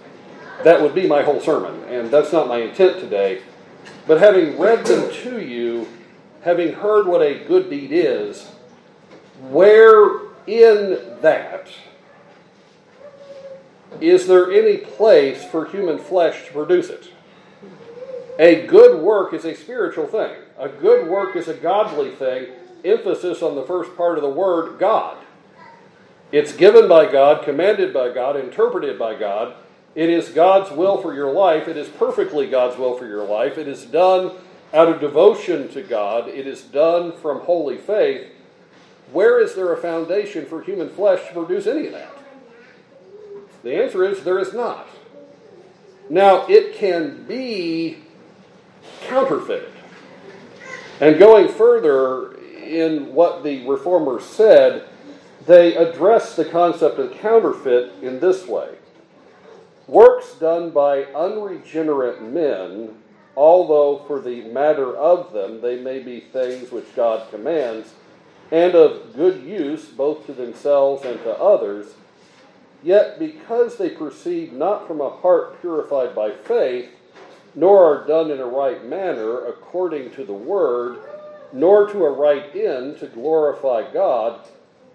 that 0.63 0.81
would 0.81 0.95
be 0.95 1.07
my 1.07 1.23
whole 1.23 1.41
sermon, 1.41 1.83
and 1.85 2.11
that's 2.11 2.33
not 2.33 2.47
my 2.47 2.59
intent 2.59 3.01
today. 3.01 3.43
But 4.07 4.21
having 4.21 4.59
read 4.59 4.85
them 4.85 5.11
to 5.23 5.41
you, 5.41 5.89
having 6.43 6.75
heard 6.75 7.07
what 7.07 7.23
a 7.23 7.45
good 7.45 7.71
deed 7.71 7.91
is, 7.93 8.51
where 9.41 10.30
in 10.51 11.21
that 11.21 11.69
is 14.01 14.27
there 14.27 14.51
any 14.51 14.79
place 14.79 15.45
for 15.45 15.67
human 15.67 15.99
flesh 15.99 16.47
to 16.47 16.53
produce 16.53 16.89
it? 16.89 17.11
A 18.39 18.67
good 18.67 19.03
work 19.03 19.35
is 19.35 19.45
a 19.45 19.55
spiritual 19.55 20.07
thing. 20.07 20.33
A 20.59 20.69
good 20.69 21.09
work 21.09 21.37
is 21.37 21.49
a 21.49 21.55
godly 21.55 22.11
thing. 22.11 22.47
Emphasis 22.85 23.43
on 23.43 23.57
the 23.57 23.65
first 23.65 23.95
part 23.97 24.17
of 24.17 24.23
the 24.23 24.31
word, 24.31 24.79
God. 24.79 25.19
It's 26.33 26.55
given 26.55 26.89
by 26.89 27.11
God, 27.11 27.45
commanded 27.45 27.93
by 27.93 28.13
God, 28.13 28.37
interpreted 28.37 28.99
by 28.99 29.17
God. 29.17 29.55
It 29.95 30.09
is 30.09 30.29
God's 30.29 30.71
will 30.71 31.03
for 31.03 31.13
your 31.13 31.33
life. 31.33 31.67
It 31.67 31.77
is 31.77 31.89
perfectly 31.89 32.47
God's 32.47 32.79
will 32.79 32.97
for 32.97 33.07
your 33.07 33.27
life. 33.27 33.59
It 33.59 33.67
is 33.67 33.85
done 33.85 34.33
out 34.73 34.89
of 34.89 35.01
devotion 35.01 35.69
to 35.71 35.83
God, 35.83 36.29
it 36.29 36.47
is 36.47 36.63
done 36.63 37.11
from 37.11 37.41
holy 37.41 37.77
faith. 37.77 38.29
Where 39.13 39.41
is 39.41 39.55
there 39.55 39.73
a 39.73 39.77
foundation 39.77 40.47
for 40.47 40.63
human 40.63 40.89
flesh 40.89 41.27
to 41.29 41.33
produce 41.33 41.67
any 41.67 41.87
of 41.87 41.93
that? 41.93 42.13
The 43.63 43.75
answer 43.83 44.05
is 44.05 44.23
there 44.23 44.39
is 44.39 44.55
not. 44.55 44.89
Now, 46.09 46.47
it 46.49 46.75
can 46.75 47.25
be 47.25 47.99
counterfeited. 49.03 49.73
And 51.01 51.19
going 51.19 51.49
further 51.49 52.37
in 52.65 53.15
what 53.15 53.43
the 53.43 53.67
reformers 53.67 54.25
said, 54.25 54.85
they 55.47 55.77
address 55.77 56.37
the 56.37 56.45
concept 56.45 56.99
of 56.99 57.13
counterfeit 57.15 57.93
in 58.03 58.21
this 58.21 58.47
way 58.47 58.75
Works 59.87 60.35
done 60.35 60.71
by 60.71 61.05
unregenerate 61.07 62.23
men 62.23 63.01
although 63.37 64.05
for 64.07 64.21
the 64.21 64.43
matter 64.43 64.97
of 64.97 65.33
them 65.33 65.61
they 65.61 65.81
may 65.81 65.99
be 65.99 66.21
things 66.21 66.71
which 66.71 66.95
God 66.95 67.31
commands, 67.31 67.95
and 68.51 68.75
of 68.75 69.15
good 69.15 69.43
use 69.43 69.87
both 69.87 70.27
to 70.27 70.33
themselves 70.33 71.05
and 71.05 71.19
to 71.21 71.37
others, 71.39 71.95
yet 72.83 73.19
because 73.19 73.77
they 73.77 73.91
proceed 73.91 74.53
not 74.53 74.87
from 74.87 75.01
a 75.01 75.11
heart 75.11 75.61
purified 75.61 76.15
by 76.15 76.31
faith, 76.31 76.91
nor 77.55 77.85
are 77.85 78.07
done 78.07 78.31
in 78.31 78.41
a 78.41 78.47
right 78.47 78.85
manner 78.85 79.47
according 79.47 80.11
to 80.13 80.25
the 80.25 80.33
word, 80.33 80.99
nor 81.53 81.91
to 81.91 82.05
a 82.05 82.11
right 82.11 82.55
end 82.55 82.99
to 82.99 83.07
glorify 83.07 83.91
God, 83.93 84.41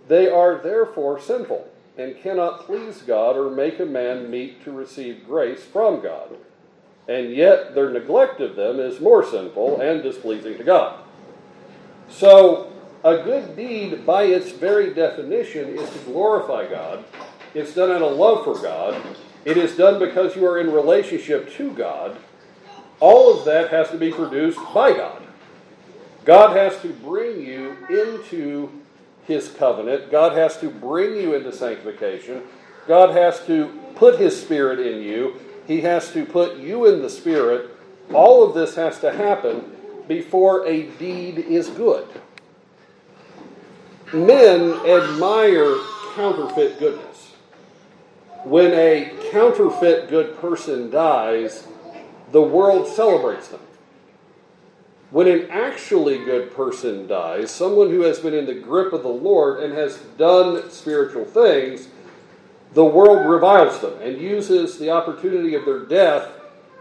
they 0.07 0.29
are 0.29 0.57
therefore 0.57 1.19
sinful, 1.19 1.67
and 1.97 2.19
cannot 2.21 2.65
please 2.65 3.01
God 3.01 3.35
or 3.35 3.49
make 3.49 3.79
a 3.79 3.85
man 3.85 4.29
meet 4.29 4.63
to 4.63 4.71
receive 4.71 5.25
grace 5.25 5.63
from 5.63 6.01
God 6.01 6.37
and 7.07 7.31
yet 7.31 7.75
their 7.75 7.89
neglect 7.89 8.41
of 8.41 8.55
them 8.55 8.79
is 8.79 8.99
more 8.99 9.23
sinful 9.23 9.79
and 9.81 10.01
displeasing 10.01 10.57
to 10.57 10.63
God. 10.63 10.99
So, 12.09 12.71
a 13.05 13.23
good 13.23 13.55
deed, 13.55 14.05
by 14.05 14.23
its 14.23 14.51
very 14.51 14.93
definition, 14.93 15.77
is 15.77 15.89
to 15.91 15.99
glorify 15.99 16.67
God. 16.67 17.05
It's 17.53 17.73
done 17.73 17.91
out 17.91 18.01
of 18.01 18.17
love 18.17 18.43
for 18.43 18.61
God. 18.61 19.01
It 19.45 19.55
is 19.55 19.77
done 19.77 19.99
because 19.99 20.35
you 20.35 20.45
are 20.45 20.59
in 20.59 20.71
relationship 20.71 21.53
to 21.53 21.71
God. 21.71 22.17
All 22.99 23.37
of 23.37 23.45
that 23.45 23.69
has 23.69 23.89
to 23.91 23.97
be 23.97 24.11
produced 24.11 24.59
by 24.73 24.91
God. 24.91 25.21
God 26.25 26.57
has 26.57 26.81
to 26.81 26.89
bring 26.89 27.45
you 27.45 27.77
into 27.89 28.69
His 29.25 29.47
covenant. 29.49 30.11
God 30.11 30.35
has 30.35 30.59
to 30.59 30.69
bring 30.69 31.15
you 31.15 31.35
into 31.35 31.53
sanctification. 31.53 32.41
God 32.87 33.11
has 33.15 33.45
to 33.45 33.79
put 33.95 34.19
His 34.19 34.41
Spirit 34.41 34.79
in 34.79 35.01
you 35.01 35.39
he 35.67 35.81
has 35.81 36.11
to 36.13 36.25
put 36.25 36.57
you 36.57 36.85
in 36.85 37.01
the 37.01 37.09
Spirit. 37.09 37.71
All 38.13 38.47
of 38.47 38.53
this 38.53 38.75
has 38.75 38.99
to 38.99 39.11
happen 39.11 39.71
before 40.07 40.67
a 40.67 40.83
deed 40.83 41.39
is 41.39 41.69
good. 41.69 42.07
Men 44.13 44.73
admire 44.85 45.75
counterfeit 46.15 46.79
goodness. 46.79 47.31
When 48.43 48.73
a 48.73 49.11
counterfeit 49.31 50.09
good 50.09 50.37
person 50.37 50.89
dies, 50.89 51.67
the 52.31 52.41
world 52.41 52.87
celebrates 52.87 53.47
them. 53.47 53.61
When 55.11 55.27
an 55.27 55.49
actually 55.49 56.23
good 56.23 56.53
person 56.53 57.07
dies, 57.07 57.49
someone 57.49 57.89
who 57.89 58.01
has 58.01 58.19
been 58.19 58.33
in 58.33 58.45
the 58.45 58.53
grip 58.53 58.91
of 58.93 59.03
the 59.03 59.07
Lord 59.07 59.63
and 59.63 59.73
has 59.73 59.97
done 60.17 60.69
spiritual 60.69 61.25
things, 61.25 61.87
the 62.73 62.83
world 62.83 63.25
reviles 63.27 63.79
them 63.79 63.99
and 64.01 64.19
uses 64.19 64.77
the 64.77 64.89
opportunity 64.89 65.55
of 65.55 65.65
their 65.65 65.85
death 65.85 66.29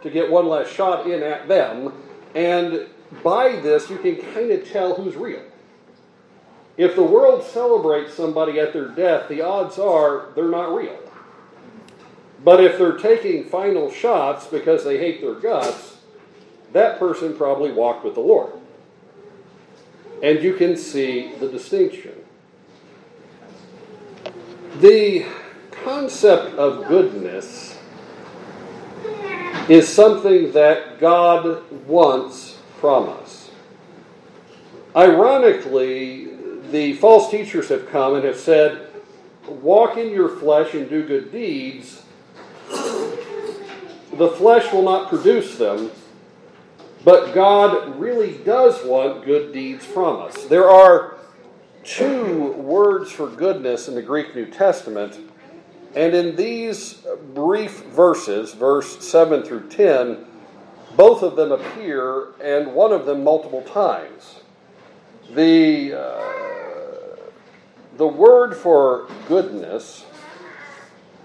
to 0.03 0.11
get 0.11 0.31
one 0.31 0.49
last 0.49 0.73
shot 0.73 1.09
in 1.09 1.23
at 1.23 1.49
them. 1.49 1.93
And 2.35 2.87
by 3.23 3.61
this, 3.61 3.89
you 3.89 3.99
can 3.99 4.17
kind 4.35 4.51
of 4.51 4.69
tell 4.69 4.95
who's 4.95 5.15
real. 5.15 5.43
If 6.77 6.97
the 6.97 7.05
world 7.05 7.45
celebrates 7.45 8.15
somebody 8.15 8.59
at 8.59 8.73
their 8.73 8.89
death, 8.89 9.29
the 9.29 9.43
odds 9.43 9.79
are 9.79 10.29
they're 10.35 10.49
not 10.49 10.75
real. 10.75 10.99
But 12.43 12.63
if 12.63 12.79
they're 12.79 12.99
taking 12.99 13.45
final 13.45 13.91
shots 13.91 14.47
because 14.47 14.85
they 14.85 14.99
hate 14.99 15.21
their 15.21 15.35
guts, 15.35 15.97
that 16.73 16.99
person 16.99 17.37
probably 17.37 17.73
walked 17.73 18.05
with 18.05 18.15
the 18.15 18.21
Lord. 18.21 18.53
And 20.23 20.43
you 20.43 20.55
can 20.55 20.77
see 20.77 21.33
the 21.37 21.49
distinction. 21.49 22.13
The 24.81 25.27
concept 25.71 26.57
of 26.57 26.89
goodness 26.89 27.79
is 29.69 29.89
something 29.89 30.53
that 30.53 30.99
God 30.99 31.63
wants 31.87 32.59
from 32.81 33.09
us. 33.09 33.51
Ironically, 34.97 36.34
the 36.75 36.95
false 36.95 37.31
teachers 37.31 37.69
have 37.69 37.89
come 37.89 38.17
and 38.17 38.25
have 38.25 38.37
said, 38.37 38.89
Walk 39.47 39.97
in 39.97 40.11
your 40.11 40.29
flesh 40.29 40.75
and 40.75 40.91
do 40.91 41.07
good 41.07 41.31
deeds. 41.31 42.03
The 42.69 44.35
flesh 44.37 44.73
will 44.73 44.83
not 44.83 45.09
produce 45.09 45.57
them, 45.57 45.93
but 47.05 47.33
God 47.33 47.97
really 47.97 48.39
does 48.39 48.85
want 48.85 49.25
good 49.25 49.53
deeds 49.53 49.85
from 49.85 50.21
us. 50.21 50.47
There 50.47 50.69
are 50.69 51.19
two 51.85 52.53
words 52.53 53.13
for 53.13 53.29
goodness 53.29 53.87
in 53.87 53.95
the 53.95 54.03
Greek 54.03 54.35
New 54.35 54.47
Testament, 54.47 55.19
and 55.95 56.13
in 56.13 56.35
these 56.35 57.05
brief 57.35 57.85
verses, 57.85 58.53
verse 58.53 59.07
7 59.07 59.45
through 59.45 59.69
10, 59.69 60.25
both 60.97 61.23
of 61.23 61.37
them 61.37 61.53
appear, 61.53 62.33
and 62.43 62.75
one 62.75 62.93
of 62.93 63.07
them 63.07 63.23
multiple 63.23 63.63
times. 63.63 64.41
The, 65.35 65.95
uh, 65.95 66.64
the 67.97 68.07
word 68.07 68.57
for 68.57 69.09
goodness 69.29 70.05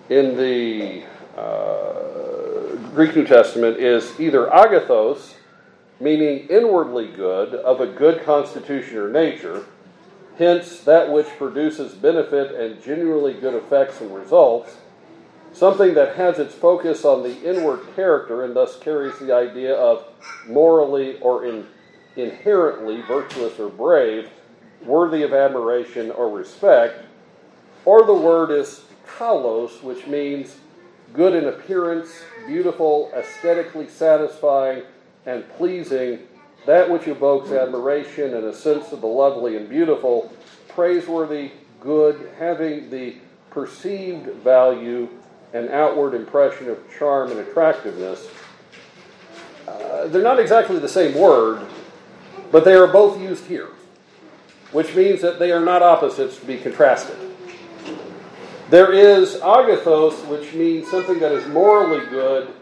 in 0.09 0.37
the 0.37 1.03
uh, 1.37 2.75
Greek 2.93 3.15
New 3.15 3.25
Testament 3.25 3.77
is 3.77 4.19
either 4.19 4.47
agathos, 4.47 5.35
meaning 5.99 6.47
inwardly 6.49 7.07
good, 7.07 7.55
of 7.55 7.81
a 7.81 7.87
good 7.87 8.23
constitution 8.23 8.97
or 8.97 9.09
nature, 9.09 9.65
hence 10.37 10.81
that 10.81 11.11
which 11.11 11.27
produces 11.37 11.93
benefit 11.93 12.53
and 12.53 12.81
genuinely 12.81 13.33
good 13.33 13.55
effects 13.55 13.99
and 14.01 14.13
results, 14.13 14.77
something 15.53 15.93
that 15.95 16.15
has 16.15 16.39
its 16.39 16.53
focus 16.53 17.03
on 17.03 17.23
the 17.23 17.41
inward 17.41 17.81
character 17.95 18.43
and 18.43 18.55
thus 18.55 18.77
carries 18.77 19.17
the 19.19 19.33
idea 19.33 19.73
of 19.73 20.05
morally 20.47 21.19
or 21.19 21.45
in, 21.45 21.65
inherently 22.15 23.01
virtuous 23.01 23.59
or 23.59 23.69
brave, 23.69 24.29
worthy 24.83 25.23
of 25.23 25.33
admiration 25.33 26.11
or 26.11 26.29
respect, 26.29 27.03
or 27.85 28.05
the 28.05 28.13
word 28.13 28.51
is 28.51 28.83
kalos, 29.07 29.81
which 29.83 30.07
means 30.07 30.57
good 31.13 31.33
in 31.33 31.45
appearance, 31.45 32.21
beautiful, 32.47 33.11
aesthetically 33.15 33.87
satisfying, 33.87 34.83
and 35.25 35.47
pleasing, 35.57 36.19
that 36.65 36.89
which 36.89 37.07
evokes 37.07 37.51
admiration 37.51 38.33
and 38.33 38.45
a 38.45 38.53
sense 38.53 38.91
of 38.91 39.01
the 39.01 39.07
lovely 39.07 39.57
and 39.57 39.67
beautiful, 39.69 40.31
praiseworthy, 40.67 41.51
good, 41.79 42.31
having 42.37 42.89
the 42.89 43.15
perceived 43.49 44.27
value 44.43 45.09
and 45.53 45.69
outward 45.69 46.13
impression 46.13 46.69
of 46.69 46.77
charm 46.97 47.31
and 47.31 47.39
attractiveness. 47.39 48.27
Uh, 49.67 50.07
they're 50.07 50.21
not 50.21 50.39
exactly 50.39 50.77
the 50.79 50.89
same 50.89 51.15
word, 51.15 51.65
but 52.51 52.65
they 52.65 52.73
are 52.73 52.87
both 52.87 53.19
used 53.19 53.45
here, 53.45 53.69
which 54.71 54.95
means 54.95 55.21
that 55.21 55.39
they 55.39 55.51
are 55.51 55.63
not 55.63 55.81
opposites 55.81 56.37
to 56.37 56.45
be 56.45 56.57
contrasted. 56.57 57.17
There 58.69 58.93
is 58.93 59.35
agathos, 59.37 60.25
which 60.27 60.53
means 60.53 60.89
something 60.89 61.19
that 61.19 61.31
is 61.31 61.47
morally 61.47 62.05
good, 62.07 62.53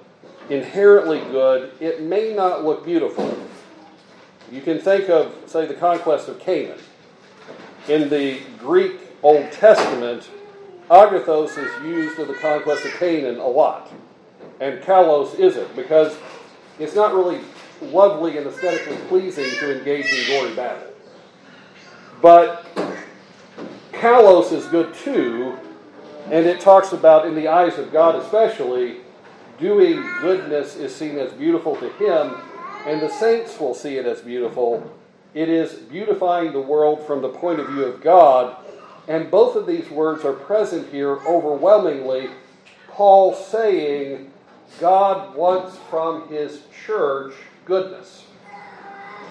inherently 0.49 1.19
good. 1.19 1.73
It 1.81 2.01
may 2.01 2.33
not 2.33 2.63
look 2.63 2.85
beautiful. 2.85 3.37
You 4.49 4.61
can 4.61 4.79
think 4.79 5.09
of, 5.09 5.35
say, 5.47 5.65
the 5.65 5.73
conquest 5.73 6.29
of 6.29 6.39
Canaan. 6.39 6.79
In 7.89 8.09
the 8.09 8.39
Greek 8.57 9.01
Old 9.21 9.51
Testament, 9.51 10.29
agathos 10.89 11.57
is 11.57 11.85
used 11.85 12.17
of 12.19 12.29
the 12.29 12.35
conquest 12.35 12.85
of 12.85 12.91
Canaan 12.93 13.39
a 13.39 13.47
lot. 13.47 13.91
And 14.61 14.81
kalos 14.81 15.37
isn't, 15.37 15.75
because 15.75 16.17
it's 16.79 16.95
not 16.95 17.13
really 17.13 17.41
lovely 17.81 18.37
and 18.37 18.47
aesthetically 18.47 18.97
pleasing 19.09 19.49
to 19.59 19.77
engage 19.77 20.05
in 20.05 20.27
gory 20.27 20.55
battle. 20.55 20.87
But 22.21 22.65
kalos 23.91 24.51
is 24.51 24.65
good 24.65 24.93
too, 24.93 25.58
and 26.25 26.45
it 26.45 26.60
talks 26.60 26.91
about, 26.91 27.27
in 27.27 27.36
the 27.36 27.47
eyes 27.47 27.77
of 27.77 27.91
God 27.91 28.15
especially, 28.15 28.97
doing 29.60 30.01
goodness 30.21 30.75
is 30.75 30.95
seen 30.95 31.17
as 31.17 31.32
beautiful 31.34 31.75
to 31.77 31.89
Him, 31.93 32.36
and 32.86 33.01
the 33.01 33.10
saints 33.10 33.60
will 33.60 33.73
see 33.73 33.97
it 33.97 34.06
as 34.06 34.21
beautiful. 34.21 34.91
It 35.34 35.49
is 35.49 35.73
beautifying 35.73 36.53
the 36.53 36.62
world 36.62 37.06
from 37.06 37.21
the 37.21 37.30
point 37.30 37.60
of 37.60 37.67
view 37.67 37.86
of 37.86 38.01
God, 38.01 38.56
and 39.08 39.32
both 39.32 39.56
of 39.56 39.67
these 39.67 39.89
words 39.89 40.25
are 40.25 40.34
present 40.34 40.91
here 40.91 41.19
overwhelmingly. 41.27 42.30
Paul 42.89 43.36
saying, 43.36 44.32
God 44.80 45.36
wants 45.36 45.77
from 45.89 46.27
His 46.30 46.63
church 46.86 47.34
goodness, 47.65 48.25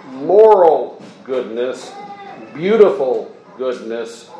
moral 0.06 1.02
goodness, 1.24 1.92
beautiful 2.56 3.36
goodness 3.58 4.30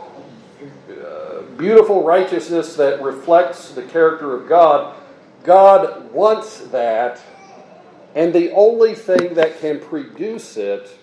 uh, 0.91 1.43
beautiful 1.59 2.03
righteousness 2.03 2.77
that 2.77 3.03
reflects 3.03 3.73
the 3.73 3.83
character 3.83 4.35
of 4.35 4.49
God. 4.49 4.97
God 5.45 6.11
wants 6.13 6.61
that, 6.69 7.21
and 8.15 8.33
the 8.33 8.53
only 8.53 8.95
thing 8.95 9.35
that 9.35 9.61
can 9.61 9.79
produce 9.79 10.57
it 10.57 10.99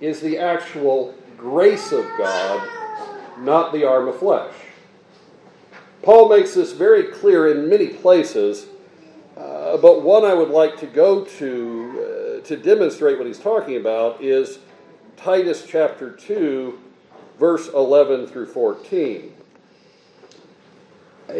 is 0.00 0.20
the 0.20 0.38
actual 0.38 1.14
grace 1.36 1.90
of 1.90 2.04
God, 2.16 2.68
not 3.38 3.72
the 3.72 3.84
arm 3.84 4.08
of 4.08 4.18
flesh. 4.18 4.54
Paul 6.02 6.28
makes 6.28 6.54
this 6.54 6.72
very 6.72 7.04
clear 7.04 7.48
in 7.48 7.68
many 7.68 7.88
places, 7.88 8.66
uh, 9.36 9.76
but 9.76 10.02
one 10.02 10.24
I 10.24 10.34
would 10.34 10.50
like 10.50 10.78
to 10.78 10.86
go 10.86 11.24
to 11.24 12.40
uh, 12.42 12.46
to 12.46 12.56
demonstrate 12.56 13.18
what 13.18 13.26
he's 13.26 13.38
talking 13.38 13.76
about 13.76 14.22
is 14.22 14.58
Titus 15.22 15.64
chapter 15.68 16.10
2 16.10 16.78
verse 17.38 17.68
11 17.68 18.26
through 18.26 18.46
14. 18.46 19.32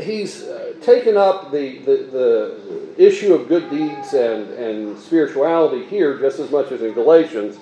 He's 0.00 0.44
uh, 0.44 0.74
taken 0.80 1.16
up 1.16 1.50
the, 1.50 1.78
the, 1.78 1.96
the, 1.96 2.94
issue 2.96 3.34
of 3.34 3.48
good 3.48 3.70
deeds 3.70 4.14
and, 4.14 4.50
and 4.50 4.98
spirituality 4.98 5.84
here 5.86 6.18
just 6.18 6.38
as 6.38 6.50
much 6.50 6.70
as 6.70 6.82
in 6.82 6.92
Galatians, 6.92 7.58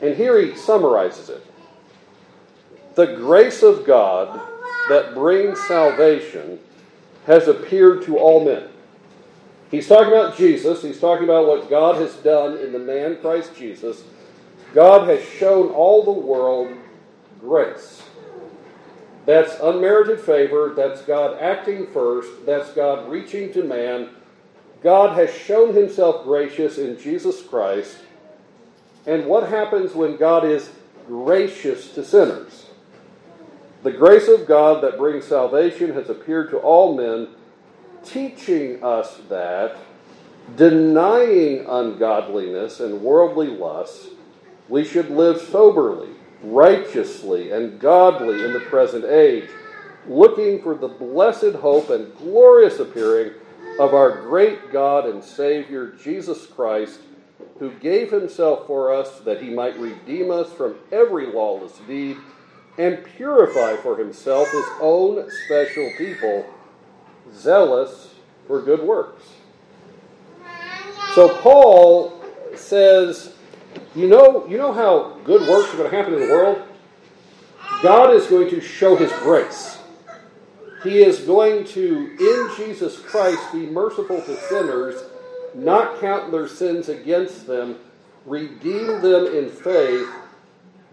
and 0.00 0.16
here 0.16 0.40
he 0.40 0.54
summarizes 0.54 1.28
it. 1.28 1.44
The 2.94 3.06
grace 3.16 3.62
of 3.62 3.84
God 3.84 4.40
that 4.88 5.14
brings 5.14 5.60
salvation 5.66 6.58
has 7.26 7.48
appeared 7.48 8.02
to 8.04 8.18
all 8.18 8.44
men. 8.44 8.68
He's 9.70 9.86
talking 9.86 10.12
about 10.12 10.36
Jesus. 10.36 10.82
He's 10.82 11.00
talking 11.00 11.24
about 11.24 11.46
what 11.46 11.68
God 11.68 11.96
has 11.96 12.14
done 12.16 12.56
in 12.58 12.72
the 12.72 12.78
man 12.78 13.16
Christ 13.20 13.54
Jesus. 13.56 14.02
God 14.74 15.08
has 15.08 15.24
shown 15.24 15.68
all 15.68 16.04
the 16.04 16.10
world 16.10 16.76
grace. 17.40 18.02
That's 19.26 19.58
unmerited 19.60 20.20
favor. 20.20 20.72
That's 20.76 21.02
God 21.02 21.38
acting 21.40 21.86
first. 21.88 22.46
That's 22.46 22.70
God 22.72 23.10
reaching 23.10 23.52
to 23.52 23.62
man. 23.62 24.10
God 24.82 25.18
has 25.18 25.34
shown 25.34 25.74
himself 25.74 26.24
gracious 26.24 26.78
in 26.78 26.98
Jesus 26.98 27.42
Christ. 27.42 27.98
And 29.06 29.26
what 29.26 29.48
happens 29.48 29.94
when 29.94 30.16
God 30.16 30.44
is 30.44 30.70
gracious 31.06 31.92
to 31.92 32.04
sinners? 32.04 32.66
The 33.82 33.92
grace 33.92 34.28
of 34.28 34.46
God 34.46 34.82
that 34.82 34.98
brings 34.98 35.24
salvation 35.24 35.94
has 35.94 36.10
appeared 36.10 36.50
to 36.50 36.58
all 36.58 36.96
men, 36.96 37.28
teaching 38.04 38.82
us 38.82 39.18
that, 39.28 39.76
denying 40.56 41.66
ungodliness 41.66 42.80
and 42.80 43.02
worldly 43.02 43.48
lusts, 43.48 44.08
we 44.68 44.84
should 44.84 45.10
live 45.10 45.40
soberly 45.40 46.10
righteously 46.42 47.50
and 47.50 47.80
godly 47.80 48.44
in 48.44 48.52
the 48.52 48.60
present 48.60 49.04
age, 49.04 49.48
looking 50.06 50.62
for 50.62 50.74
the 50.74 50.88
blessed 50.88 51.56
hope 51.56 51.90
and 51.90 52.16
glorious 52.16 52.78
appearing 52.78 53.32
of 53.80 53.94
our 53.94 54.22
great 54.22 54.72
God 54.72 55.06
and 55.06 55.22
Savior, 55.22 55.94
Jesus 56.02 56.46
Christ, 56.46 57.00
who 57.58 57.70
gave 57.72 58.10
himself 58.10 58.66
for 58.66 58.92
us 58.92 59.20
that 59.20 59.42
he 59.42 59.50
might 59.50 59.78
redeem 59.78 60.30
us 60.30 60.52
from 60.52 60.76
every 60.92 61.26
lawless 61.26 61.78
deed 61.86 62.16
and 62.78 63.04
purify 63.16 63.76
for 63.76 63.96
himself 63.96 64.48
his 64.50 64.64
own 64.80 65.28
special 65.46 65.90
people, 65.98 66.46
zealous 67.34 68.14
for 68.46 68.62
good 68.62 68.80
works. 68.80 69.24
So 71.14 71.28
Paul 71.40 72.22
says, 72.54 73.34
you 73.94 74.08
know, 74.08 74.46
you 74.46 74.58
know 74.58 74.72
how 74.72 75.18
good 75.24 75.48
works 75.48 75.72
are 75.72 75.78
going 75.78 75.90
to 75.90 75.96
happen 75.96 76.14
in 76.14 76.20
the 76.20 76.26
world? 76.26 76.62
God 77.82 78.14
is 78.14 78.26
going 78.26 78.50
to 78.50 78.60
show 78.60 78.96
his 78.96 79.12
grace. 79.12 79.78
He 80.82 81.02
is 81.02 81.20
going 81.20 81.64
to, 81.66 82.16
in 82.18 82.56
Jesus 82.56 82.98
Christ, 82.98 83.40
be 83.52 83.66
merciful 83.66 84.20
to 84.22 84.36
sinners, 84.48 85.02
not 85.54 86.00
count 86.00 86.30
their 86.30 86.48
sins 86.48 86.88
against 86.88 87.46
them, 87.46 87.78
redeem 88.24 89.00
them 89.00 89.26
in 89.26 89.48
faith. 89.48 90.08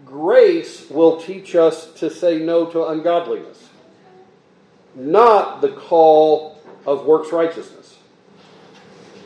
Grace 0.04 0.88
will 0.90 1.20
teach 1.20 1.54
us 1.54 1.92
to 1.94 2.10
say 2.10 2.38
no 2.38 2.66
to 2.66 2.86
ungodliness, 2.86 3.68
not 4.94 5.60
the 5.60 5.72
call 5.72 6.60
of 6.84 7.04
works 7.04 7.32
righteousness. 7.32 7.98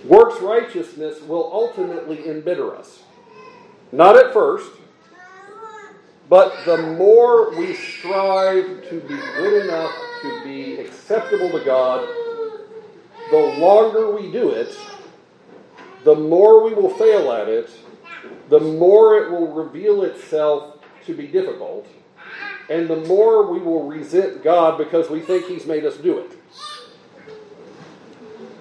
Works 0.05 0.41
righteousness 0.41 1.21
will 1.21 1.51
ultimately 1.53 2.27
embitter 2.27 2.75
us. 2.75 3.03
Not 3.93 4.17
at 4.17 4.33
first, 4.33 4.71
but 6.29 6.65
the 6.65 6.77
more 6.97 7.57
we 7.57 7.75
strive 7.75 8.89
to 8.89 9.01
be 9.01 9.17
good 9.37 9.65
enough 9.65 9.93
to 10.23 10.45
be 10.45 10.77
acceptable 10.77 11.51
to 11.51 11.65
God, 11.65 12.07
the 13.31 13.37
longer 13.59 14.15
we 14.15 14.31
do 14.31 14.51
it, 14.51 14.77
the 16.05 16.15
more 16.15 16.63
we 16.63 16.73
will 16.73 16.91
fail 16.91 17.33
at 17.33 17.49
it, 17.49 17.69
the 18.49 18.61
more 18.61 19.19
it 19.19 19.31
will 19.31 19.53
reveal 19.53 20.05
itself 20.05 20.79
to 21.07 21.15
be 21.15 21.27
difficult, 21.27 21.87
and 22.69 22.89
the 22.89 22.97
more 22.97 23.51
we 23.51 23.59
will 23.59 23.85
resent 23.85 24.45
God 24.45 24.79
because 24.79 25.11
we 25.11 25.21
think 25.21 25.47
He's 25.47 25.67
made 25.67 25.85
us 25.85 25.97
do 25.97 26.19
it. 26.19 26.39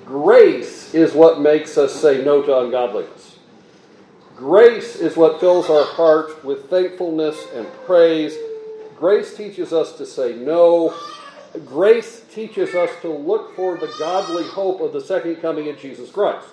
Grace 0.06 0.96
is 0.96 1.14
what 1.14 1.40
makes 1.40 1.78
us 1.78 1.94
say 1.94 2.24
no 2.24 2.42
to 2.42 2.60
ungodliness. 2.62 3.29
Grace 4.40 4.96
is 4.96 5.18
what 5.18 5.42
fills 5.42 5.70
our 5.70 5.84
heart 5.84 6.46
with 6.46 6.70
thankfulness 6.70 7.46
and 7.54 7.68
praise. 7.86 8.38
Grace 8.96 9.36
teaches 9.36 9.74
us 9.74 9.98
to 9.98 10.06
say 10.06 10.34
no. 10.34 10.96
Grace 11.66 12.24
teaches 12.34 12.74
us 12.74 12.90
to 13.02 13.10
look 13.10 13.54
for 13.54 13.76
the 13.76 13.94
godly 14.00 14.46
hope 14.46 14.80
of 14.80 14.94
the 14.94 15.02
second 15.02 15.36
coming 15.42 15.68
of 15.68 15.78
Jesus 15.78 16.10
Christ. 16.10 16.48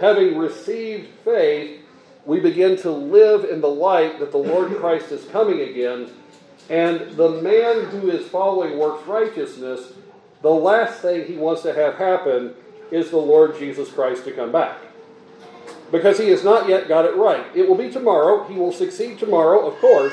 Having 0.00 0.38
received 0.38 1.08
faith, 1.24 1.80
we 2.24 2.38
begin 2.38 2.76
to 2.76 2.92
live 2.92 3.42
in 3.42 3.60
the 3.60 3.66
light 3.66 4.20
that 4.20 4.30
the 4.30 4.38
Lord 4.38 4.76
Christ 4.76 5.10
is 5.10 5.24
coming 5.30 5.60
again. 5.60 6.08
And 6.70 7.16
the 7.16 7.42
man 7.42 7.86
who 7.86 8.08
is 8.08 8.28
following 8.28 8.78
works 8.78 9.04
righteousness, 9.04 9.94
the 10.42 10.50
last 10.50 11.02
thing 11.02 11.26
he 11.26 11.34
wants 11.34 11.62
to 11.62 11.74
have 11.74 11.96
happen 11.96 12.54
is 12.92 13.10
the 13.10 13.16
Lord 13.16 13.58
Jesus 13.58 13.90
Christ 13.90 14.24
to 14.26 14.30
come 14.30 14.52
back 14.52 14.78
because 15.90 16.18
he 16.18 16.28
has 16.28 16.44
not 16.44 16.68
yet 16.68 16.88
got 16.88 17.04
it 17.04 17.16
right. 17.16 17.44
It 17.54 17.68
will 17.68 17.76
be 17.76 17.90
tomorrow. 17.90 18.44
He 18.44 18.54
will 18.54 18.72
succeed 18.72 19.18
tomorrow, 19.18 19.66
of 19.66 19.78
course, 19.80 20.12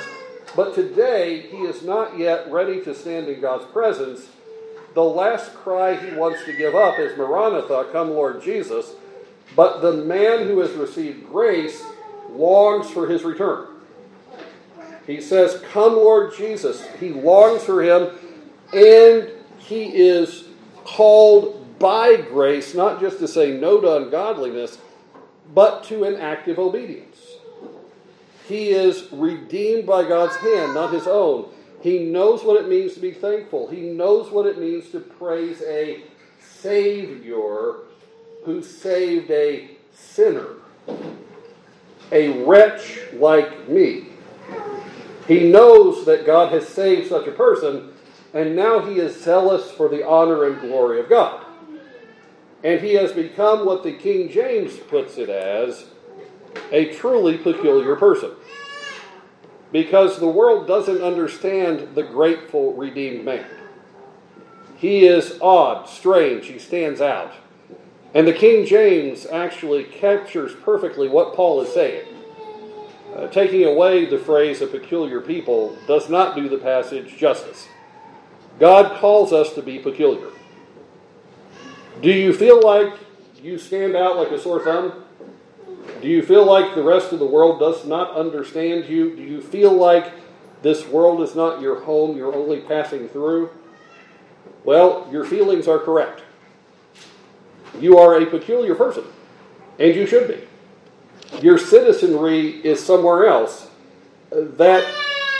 but 0.55 0.73
today 0.73 1.41
he 1.41 1.57
is 1.57 1.83
not 1.83 2.17
yet 2.17 2.49
ready 2.51 2.81
to 2.83 2.95
stand 2.95 3.27
in 3.27 3.41
God's 3.41 3.65
presence. 3.65 4.27
The 4.93 5.03
last 5.03 5.53
cry 5.53 5.95
he 5.95 6.15
wants 6.15 6.45
to 6.45 6.55
give 6.55 6.75
up 6.75 6.97
is 6.99 7.17
Maranatha, 7.17 7.89
come 7.91 8.11
Lord 8.11 8.41
Jesus. 8.41 8.93
But 9.55 9.81
the 9.81 9.93
man 9.93 10.47
who 10.47 10.59
has 10.59 10.71
received 10.71 11.27
grace 11.29 11.83
longs 12.29 12.89
for 12.89 13.07
his 13.07 13.23
return. 13.23 13.67
He 15.05 15.21
says, 15.21 15.61
Come 15.71 15.93
Lord 15.93 16.33
Jesus. 16.35 16.83
He 16.99 17.09
longs 17.09 17.63
for 17.63 17.83
him, 17.83 18.15
and 18.73 19.29
he 19.57 19.85
is 19.85 20.45
called 20.83 21.61
by 21.79 22.15
grace 22.15 22.73
not 22.73 23.01
just 23.01 23.19
to 23.19 23.27
say 23.27 23.51
no 23.51 23.81
to 23.81 23.97
ungodliness 23.97 24.77
but 25.53 25.83
to 25.85 26.03
an 26.03 26.15
active 26.15 26.59
obedience. 26.59 27.17
He 28.47 28.69
is 28.69 29.07
redeemed 29.11 29.85
by 29.85 30.07
God's 30.07 30.35
hand, 30.37 30.73
not 30.73 30.93
his 30.93 31.07
own. 31.07 31.49
He 31.81 31.99
knows 31.99 32.43
what 32.43 32.61
it 32.61 32.67
means 32.67 32.93
to 32.93 32.99
be 32.99 33.11
thankful. 33.11 33.67
He 33.67 33.81
knows 33.81 34.31
what 34.31 34.45
it 34.45 34.59
means 34.59 34.89
to 34.91 34.99
praise 34.99 35.61
a 35.61 36.03
Savior 36.39 37.75
who 38.43 38.61
saved 38.61 39.31
a 39.31 39.71
sinner, 39.93 40.47
a 42.11 42.43
wretch 42.43 42.99
like 43.13 43.67
me. 43.67 44.07
He 45.27 45.49
knows 45.49 46.05
that 46.05 46.25
God 46.25 46.51
has 46.51 46.67
saved 46.67 47.09
such 47.09 47.27
a 47.27 47.31
person, 47.31 47.93
and 48.33 48.55
now 48.55 48.79
he 48.79 48.99
is 48.99 49.23
zealous 49.23 49.71
for 49.71 49.89
the 49.89 50.07
honor 50.07 50.45
and 50.45 50.59
glory 50.61 50.99
of 50.99 51.09
God. 51.09 51.44
And 52.65 52.81
he 52.81 52.95
has 52.95 53.11
become 53.11 53.63
what 53.63 53.83
the 53.83 53.93
King 53.93 54.27
James 54.27 54.75
puts 54.75 55.19
it 55.19 55.29
as 55.29 55.85
a 56.71 56.91
truly 56.95 57.37
peculiar 57.37 57.95
person. 57.95 58.31
Because 59.71 60.17
the 60.17 60.27
world 60.27 60.67
doesn't 60.67 61.03
understand 61.03 61.93
the 61.93 62.01
grateful, 62.01 62.73
redeemed 62.73 63.23
man. 63.23 63.45
He 64.77 65.05
is 65.05 65.37
odd, 65.43 65.87
strange, 65.87 66.47
he 66.47 66.57
stands 66.57 67.01
out. 67.01 67.33
And 68.15 68.27
the 68.27 68.33
King 68.33 68.65
James 68.65 69.27
actually 69.27 69.83
captures 69.83 70.55
perfectly 70.55 71.07
what 71.07 71.35
Paul 71.35 71.61
is 71.61 71.71
saying. 71.71 72.07
Uh, 73.15 73.27
taking 73.27 73.65
away 73.65 74.05
the 74.05 74.17
phrase 74.17 74.61
a 74.61 74.67
peculiar 74.67 75.21
people 75.21 75.77
does 75.85 76.09
not 76.09 76.35
do 76.35 76.49
the 76.49 76.57
passage 76.57 77.15
justice. 77.15 77.67
God 78.59 78.99
calls 78.99 79.31
us 79.31 79.53
to 79.53 79.61
be 79.61 79.77
peculiar. 79.77 80.31
Do 82.01 82.11
you 82.11 82.33
feel 82.33 82.61
like 82.61 82.93
you 83.41 83.57
stand 83.57 83.95
out 83.95 84.17
like 84.17 84.31
a 84.31 84.39
sore 84.39 84.63
thumb? 84.63 85.03
Do 86.01 86.07
you 86.07 86.21
feel 86.21 86.45
like 86.45 86.75
the 86.75 86.83
rest 86.83 87.13
of 87.13 87.19
the 87.19 87.25
world 87.25 87.59
does 87.59 87.85
not 87.85 88.15
understand 88.15 88.85
you? 88.85 89.15
Do 89.15 89.21
you 89.21 89.41
feel 89.41 89.71
like 89.71 90.11
this 90.61 90.85
world 90.87 91.21
is 91.21 91.35
not 91.35 91.61
your 91.61 91.81
home, 91.81 92.17
you're 92.17 92.35
only 92.35 92.61
passing 92.61 93.07
through? 93.07 93.49
Well, 94.63 95.07
your 95.11 95.23
feelings 95.23 95.67
are 95.67 95.79
correct. 95.79 96.23
You 97.79 97.97
are 97.97 98.21
a 98.21 98.25
peculiar 98.25 98.75
person, 98.75 99.03
and 99.79 99.95
you 99.95 100.05
should 100.05 100.27
be. 100.27 101.39
Your 101.41 101.57
citizenry 101.57 102.49
is 102.65 102.83
somewhere 102.83 103.27
else. 103.27 103.69
That 104.31 104.85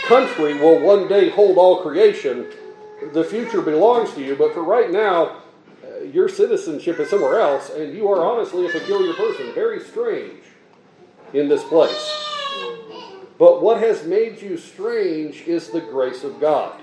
country 0.06 0.54
will 0.54 0.80
one 0.80 1.08
day 1.08 1.28
hold 1.30 1.58
all 1.58 1.82
creation. 1.82 2.46
The 3.12 3.24
future 3.24 3.60
belongs 3.60 4.12
to 4.14 4.22
you, 4.22 4.36
but 4.36 4.54
for 4.54 4.62
right 4.62 4.90
now, 4.90 5.42
your 6.14 6.28
citizenship 6.28 6.98
is 7.00 7.10
somewhere 7.10 7.40
else, 7.40 7.70
and 7.70 7.94
you 7.94 8.10
are 8.10 8.24
honestly 8.24 8.66
a 8.66 8.70
peculiar 8.70 9.14
person, 9.14 9.52
very 9.54 9.80
strange 9.80 10.42
in 11.32 11.48
this 11.48 11.64
place. 11.64 12.22
But 13.38 13.62
what 13.62 13.80
has 13.80 14.04
made 14.04 14.40
you 14.40 14.56
strange 14.56 15.42
is 15.42 15.70
the 15.70 15.80
grace 15.80 16.24
of 16.24 16.40
God. 16.40 16.80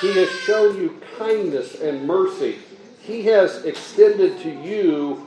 He 0.00 0.12
has 0.14 0.30
shown 0.40 0.76
you 0.76 1.00
kindness 1.16 1.80
and 1.80 2.06
mercy. 2.06 2.58
He 3.00 3.22
has 3.24 3.64
extended 3.64 4.40
to 4.40 4.50
you 4.50 5.26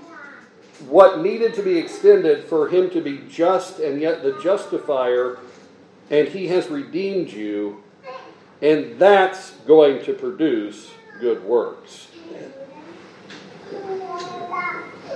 what 0.88 1.22
needed 1.22 1.54
to 1.54 1.64
be 1.64 1.78
extended 1.78 2.44
for 2.44 2.68
Him 2.68 2.90
to 2.90 3.02
be 3.02 3.20
just 3.30 3.80
and 3.80 4.02
yet 4.02 4.24
the 4.24 4.38
justifier, 4.42 5.40
and 6.10 6.28
He 6.28 6.48
has 6.48 6.68
redeemed 6.68 7.32
you, 7.32 7.84
and 8.62 9.00
that's 9.00 9.52
going 9.66 10.04
to 10.04 10.14
produce 10.14 10.92
good 11.22 11.44
works. 11.44 12.08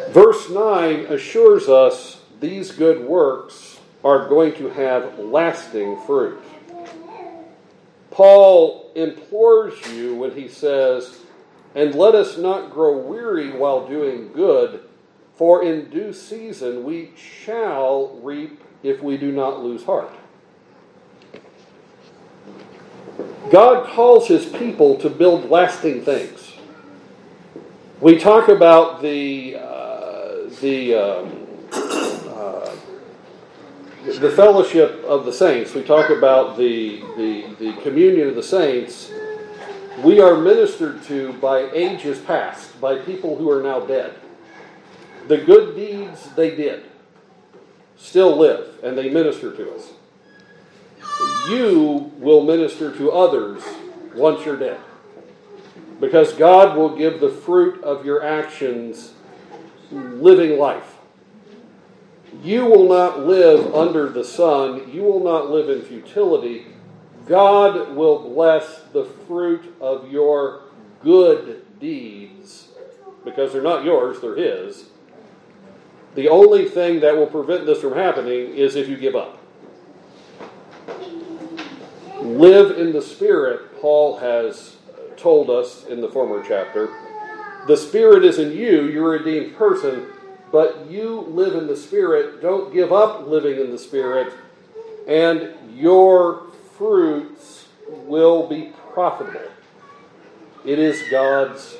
Verse 0.09 0.49
9 0.49 1.05
assures 1.05 1.67
us 1.67 2.21
these 2.39 2.71
good 2.71 3.05
works 3.05 3.79
are 4.03 4.27
going 4.27 4.53
to 4.55 4.69
have 4.69 5.19
lasting 5.19 5.99
fruit. 6.05 6.41
Paul 8.11 8.91
implores 8.95 9.75
you 9.93 10.15
when 10.15 10.31
he 10.31 10.47
says, 10.47 11.19
And 11.75 11.93
let 11.95 12.15
us 12.15 12.37
not 12.37 12.71
grow 12.71 12.97
weary 12.97 13.51
while 13.51 13.87
doing 13.87 14.31
good, 14.33 14.81
for 15.35 15.63
in 15.63 15.89
due 15.89 16.13
season 16.13 16.83
we 16.83 17.11
shall 17.15 18.19
reap 18.21 18.61
if 18.83 19.01
we 19.01 19.17
do 19.17 19.31
not 19.31 19.63
lose 19.63 19.83
heart. 19.83 20.11
God 23.51 23.87
calls 23.87 24.27
his 24.27 24.45
people 24.45 24.95
to 24.97 25.09
build 25.09 25.49
lasting 25.49 26.03
things. 26.03 26.38
We 28.01 28.17
talk 28.17 28.47
about 28.47 29.01
the 29.01 29.57
uh, 29.57 30.49
the 30.61 30.95
um, 30.95 31.47
uh, 32.29 32.75
the 34.05 34.31
fellowship 34.31 35.03
of 35.03 35.25
the 35.25 35.33
saints, 35.33 35.73
we 35.73 35.83
talk 35.83 36.09
about 36.09 36.57
the, 36.57 37.01
the, 37.17 37.55
the 37.59 37.73
communion 37.81 38.29
of 38.29 38.35
the 38.35 38.43
saints, 38.43 39.11
we 40.01 40.21
are 40.21 40.37
ministered 40.37 41.03
to 41.03 41.33
by 41.33 41.69
ages 41.71 42.19
past, 42.19 42.79
by 42.79 42.99
people 42.99 43.35
who 43.35 43.51
are 43.51 43.61
now 43.61 43.81
dead. 43.81 44.15
The 45.27 45.37
good 45.37 45.75
deeds 45.75 46.29
they 46.35 46.55
did 46.55 46.85
still 47.97 48.37
live, 48.37 48.79
and 48.81 48.97
they 48.97 49.09
minister 49.09 49.53
to 49.55 49.75
us. 49.75 49.91
You 51.49 52.11
will 52.17 52.43
minister 52.43 52.95
to 52.95 53.11
others 53.11 53.61
once 54.15 54.45
you're 54.45 54.57
dead. 54.57 54.79
Because 55.99 56.33
God 56.33 56.77
will 56.77 56.95
give 56.95 57.19
the 57.19 57.29
fruit 57.29 57.83
of 57.83 58.05
your 58.05 58.23
actions 58.23 59.13
living 59.91 60.57
life. 60.57 60.95
You 62.43 62.65
will 62.65 62.87
not 62.87 63.25
live 63.25 63.73
under 63.73 64.09
the 64.09 64.23
sun. 64.23 64.91
You 64.91 65.03
will 65.03 65.23
not 65.23 65.49
live 65.49 65.69
in 65.69 65.81
futility. 65.81 66.67
God 67.25 67.95
will 67.95 68.29
bless 68.29 68.81
the 68.93 69.05
fruit 69.27 69.75
of 69.81 70.09
your 70.11 70.63
good 71.03 71.65
deeds 71.79 72.69
because 73.25 73.53
they're 73.53 73.61
not 73.61 73.83
yours, 73.83 74.19
they're 74.21 74.35
His. 74.35 74.85
The 76.15 76.27
only 76.27 76.65
thing 76.65 77.01
that 77.01 77.15
will 77.15 77.27
prevent 77.27 77.65
this 77.65 77.81
from 77.81 77.93
happening 77.93 78.55
is 78.55 78.75
if 78.75 78.87
you 78.87 78.97
give 78.97 79.15
up. 79.15 79.37
Live 82.21 82.77
in 82.77 82.91
the 82.91 83.01
Spirit, 83.01 83.79
Paul 83.79 84.17
has 84.17 84.77
told 85.19 85.49
us 85.49 85.85
in 85.85 86.01
the 86.01 86.09
former 86.09 86.43
chapter. 86.47 86.89
The 87.67 87.77
Spirit 87.77 88.23
is 88.23 88.39
in 88.39 88.51
you, 88.51 88.87
you're 88.87 89.15
a 89.15 89.19
redeemed 89.19 89.55
person, 89.55 90.07
but 90.51 90.87
you 90.89 91.21
live 91.21 91.55
in 91.55 91.67
the 91.67 91.75
Spirit. 91.75 92.41
Don't 92.41 92.73
give 92.73 92.91
up 92.91 93.27
living 93.27 93.59
in 93.59 93.71
the 93.71 93.77
Spirit, 93.77 94.33
and 95.07 95.53
your 95.75 96.47
fruits 96.77 97.67
will 97.87 98.47
be 98.47 98.71
profitable. 98.93 99.41
It 100.65 100.79
is 100.79 101.03
God's 101.09 101.77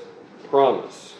promise. 0.50 1.16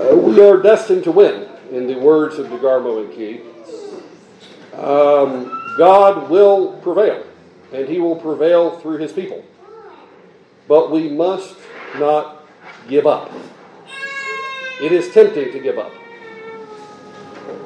Uh, 0.00 0.16
we 0.16 0.40
are 0.42 0.60
destined 0.60 1.04
to 1.04 1.12
win, 1.12 1.48
in 1.70 1.86
the 1.86 1.94
words 1.98 2.38
of 2.38 2.46
DeGarmo 2.48 3.04
and 3.04 3.14
Key. 3.14 3.40
Um, 4.76 5.76
God 5.78 6.28
will 6.28 6.72
prevail, 6.78 7.24
and 7.72 7.88
he 7.88 8.00
will 8.00 8.16
prevail 8.16 8.78
through 8.80 8.98
his 8.98 9.12
people. 9.12 9.44
But 10.66 10.90
we 10.90 11.08
must 11.08 11.56
not 11.98 12.46
give 12.88 13.06
up. 13.06 13.30
It 14.82 14.92
is 14.92 15.12
tempting 15.12 15.52
to 15.52 15.60
give 15.60 15.78
up. 15.78 15.92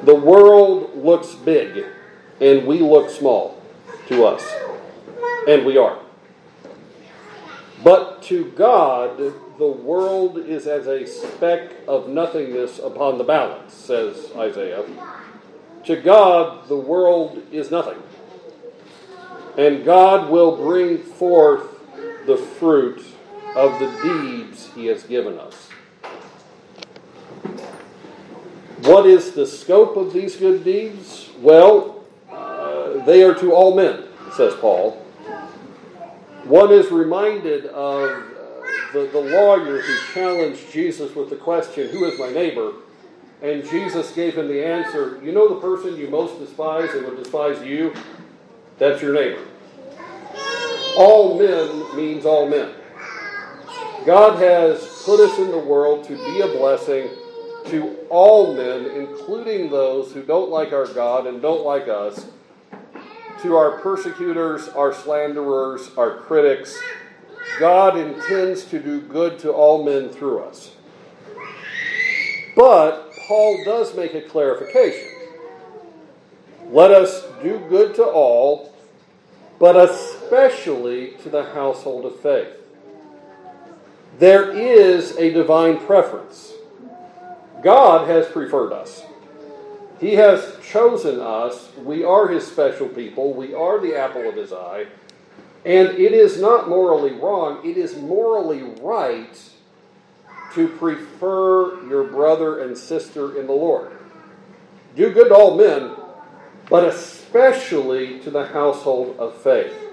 The 0.03 0.15
world 0.15 0.95
looks 0.95 1.33
big, 1.33 1.85
and 2.39 2.65
we 2.65 2.79
look 2.79 3.09
small 3.09 3.61
to 4.07 4.25
us. 4.25 4.47
And 5.47 5.65
we 5.65 5.77
are. 5.77 5.99
But 7.83 8.21
to 8.23 8.51
God, 8.51 9.17
the 9.17 9.67
world 9.67 10.37
is 10.37 10.67
as 10.67 10.87
a 10.87 11.05
speck 11.05 11.71
of 11.87 12.09
nothingness 12.09 12.79
upon 12.79 13.17
the 13.17 13.23
balance, 13.23 13.73
says 13.73 14.31
Isaiah. 14.35 14.85
To 15.85 15.95
God, 15.95 16.67
the 16.67 16.77
world 16.77 17.41
is 17.51 17.71
nothing. 17.71 18.01
And 19.57 19.83
God 19.83 20.29
will 20.29 20.55
bring 20.55 20.99
forth 20.99 21.78
the 22.29 22.37
fruit 22.37 23.03
of 23.55 23.79
the 23.79 23.87
deeds 24.03 24.69
he 24.75 24.85
has 24.85 25.01
given 25.01 25.39
us. 25.39 25.67
What 28.83 29.07
is 29.07 29.31
the 29.31 29.47
scope 29.47 29.97
of 29.97 30.13
these 30.13 30.35
good 30.35 30.63
deeds? 30.63 31.31
Well, 31.39 32.05
uh, 32.31 33.03
they 33.03 33.23
are 33.23 33.33
to 33.33 33.51
all 33.51 33.75
men, 33.75 34.03
says 34.37 34.53
Paul. 34.53 34.91
One 36.43 36.71
is 36.71 36.91
reminded 36.91 37.65
of 37.65 38.11
uh, 38.11 38.63
the, 38.93 39.09
the 39.11 39.21
lawyer 39.21 39.81
who 39.81 40.13
challenged 40.13 40.71
Jesus 40.71 41.15
with 41.15 41.31
the 41.31 41.35
question, 41.35 41.89
Who 41.89 42.05
is 42.05 42.19
my 42.19 42.29
neighbor? 42.29 42.73
And 43.41 43.67
Jesus 43.67 44.11
gave 44.11 44.37
him 44.37 44.47
the 44.47 44.63
answer, 44.63 45.19
You 45.23 45.31
know 45.31 45.51
the 45.51 45.59
person 45.59 45.97
you 45.97 46.09
most 46.09 46.37
despise 46.37 46.93
and 46.93 47.07
would 47.07 47.17
despise 47.17 47.65
you? 47.65 47.91
That's 48.77 49.01
your 49.01 49.15
neighbor. 49.15 49.41
All 50.99 51.39
men 51.39 51.95
means 51.95 52.25
all 52.25 52.49
men. 52.49 52.73
God 54.05 54.37
has 54.37 54.85
put 55.05 55.21
us 55.21 55.39
in 55.39 55.49
the 55.49 55.57
world 55.57 56.03
to 56.09 56.17
be 56.17 56.41
a 56.41 56.47
blessing 56.47 57.07
to 57.67 57.95
all 58.09 58.53
men, 58.53 58.85
including 58.87 59.69
those 59.69 60.11
who 60.11 60.21
don't 60.23 60.49
like 60.49 60.73
our 60.73 60.87
God 60.87 61.25
and 61.25 61.41
don't 61.41 61.65
like 61.65 61.87
us, 61.87 62.27
to 63.41 63.55
our 63.55 63.79
persecutors, 63.79 64.67
our 64.67 64.93
slanderers, 64.93 65.89
our 65.95 66.17
critics. 66.17 66.77
God 67.61 67.97
intends 67.97 68.65
to 68.65 68.77
do 68.77 68.99
good 68.99 69.39
to 69.39 69.53
all 69.53 69.85
men 69.85 70.09
through 70.09 70.39
us. 70.39 70.75
But 72.57 73.09
Paul 73.25 73.63
does 73.63 73.95
make 73.95 74.15
a 74.15 74.21
clarification. 74.21 75.07
Let 76.71 76.91
us 76.91 77.23
do 77.41 77.57
good 77.69 77.95
to 77.95 78.03
all, 78.03 78.73
but 79.59 79.77
especially 80.29 81.11
to 81.23 81.29
the 81.29 81.43
household 81.43 82.05
of 82.05 82.19
faith. 82.19 82.53
There 84.19 84.51
is 84.51 85.17
a 85.17 85.31
divine 85.31 85.79
preference. 85.79 86.53
God 87.63 88.07
has 88.07 88.27
preferred 88.27 88.71
us. 88.71 89.03
He 89.99 90.13
has 90.15 90.55
chosen 90.63 91.19
us. 91.19 91.69
We 91.77 92.03
are 92.03 92.27
His 92.27 92.45
special 92.45 92.87
people. 92.87 93.33
We 93.33 93.55
are 93.55 93.79
the 93.79 93.97
apple 93.97 94.29
of 94.29 94.35
His 94.35 94.53
eye. 94.53 94.85
And 95.65 95.89
it 95.89 96.13
is 96.13 96.39
not 96.39 96.69
morally 96.69 97.13
wrong, 97.13 97.67
it 97.67 97.75
is 97.75 97.97
morally 97.97 98.63
right 98.81 99.35
to 100.53 100.67
prefer 100.67 101.87
your 101.87 102.03
brother 102.03 102.63
and 102.63 102.77
sister 102.77 103.39
in 103.39 103.47
the 103.47 103.53
Lord. 103.53 103.97
Do 104.95 105.11
good 105.11 105.29
to 105.29 105.35
all 105.35 105.57
men, 105.57 105.95
but 106.69 106.85
especially 106.85 108.19
to 108.19 108.29
the 108.29 108.45
household 108.45 109.15
of 109.17 109.35
faith. 109.41 109.88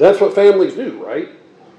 That's 0.00 0.18
what 0.18 0.34
families 0.34 0.74
do, 0.74 1.04
right? 1.04 1.28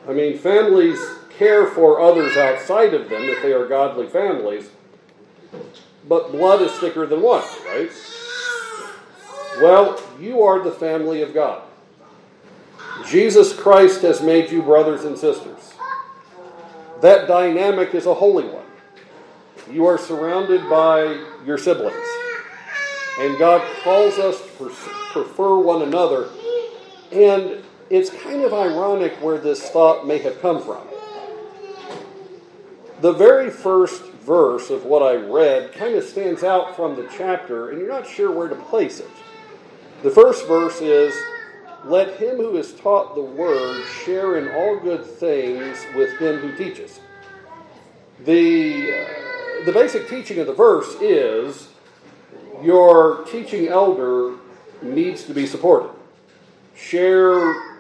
I 0.08 0.14
mean, 0.14 0.38
families 0.38 1.00
care 1.40 1.66
for 1.66 2.00
others 2.00 2.38
outside 2.38 2.94
of 2.94 3.10
them 3.10 3.24
if 3.24 3.42
they 3.42 3.52
are 3.52 3.66
godly 3.66 4.08
families, 4.08 4.70
but 6.08 6.32
blood 6.32 6.62
is 6.62 6.72
thicker 6.74 7.08
than 7.08 7.24
water, 7.24 7.48
right? 7.66 7.90
Well, 9.60 10.00
you 10.20 10.44
are 10.44 10.64
the 10.64 10.72
family 10.72 11.24
of 11.24 11.34
God. 11.34 11.64
Jesus 13.08 13.54
Christ 13.60 14.04
has 14.04 14.22
made 14.22 14.52
you 14.52 14.62
brothers 14.62 15.04
and 15.04 15.18
sisters. 15.18 15.74
That 17.02 17.28
dynamic 17.28 17.96
is 17.96 18.06
a 18.06 18.14
holy 18.14 18.46
one. 18.46 18.66
You 19.72 19.88
are 19.88 19.98
surrounded 19.98 20.70
by 20.70 21.26
your 21.44 21.58
siblings. 21.58 21.96
And 23.20 23.40
God 23.40 23.68
calls 23.84 24.20
us 24.20 24.40
to 24.60 24.72
prefer 25.12 25.58
one 25.58 25.82
another. 25.82 26.30
And 27.12 27.64
it's 27.92 28.10
kind 28.10 28.42
of 28.42 28.54
ironic 28.54 29.12
where 29.22 29.38
this 29.38 29.70
thought 29.70 30.08
may 30.08 30.18
have 30.20 30.42
come 30.42 30.64
from. 30.64 30.88
The 33.02 33.12
very 33.12 33.50
first 33.50 34.02
verse 34.04 34.70
of 34.70 34.86
what 34.86 35.04
I 35.04 35.16
read 35.16 35.74
kind 35.74 35.96
of 35.96 36.06
stands 36.06 36.42
out 36.42 36.76
from 36.78 36.96
the 36.96 37.10
chapter, 37.18 37.70
and 37.70 37.80
you're 37.80 37.90
not 37.90 38.08
sure 38.08 38.32
where 38.32 38.48
to 38.48 38.56
place 38.56 39.02
it. 39.02 39.10
The 40.04 40.10
first 40.10 40.48
verse 40.48 40.80
is 40.80 41.14
Let 41.84 42.16
him 42.18 42.38
who 42.38 42.58
is 42.58 42.74
taught 42.76 43.16
the 43.16 43.24
word 43.24 43.84
share 44.06 44.38
in 44.38 44.50
all 44.50 44.80
good 44.80 45.04
things 45.06 45.84
with 45.94 46.18
him 46.18 46.38
who 46.38 46.56
teaches. 46.56 47.02
The, 48.24 48.94
uh, 48.94 49.66
the 49.66 49.72
basic 49.74 50.08
teaching 50.08 50.38
of 50.40 50.48
the 50.48 50.54
verse 50.54 50.94
is 51.02 51.68
your 52.62 53.26
teaching 53.26 53.68
elder 53.68 54.38
needs 54.82 55.24
to 55.24 55.34
be 55.34 55.46
supported. 55.46 55.90
Share 56.76 57.71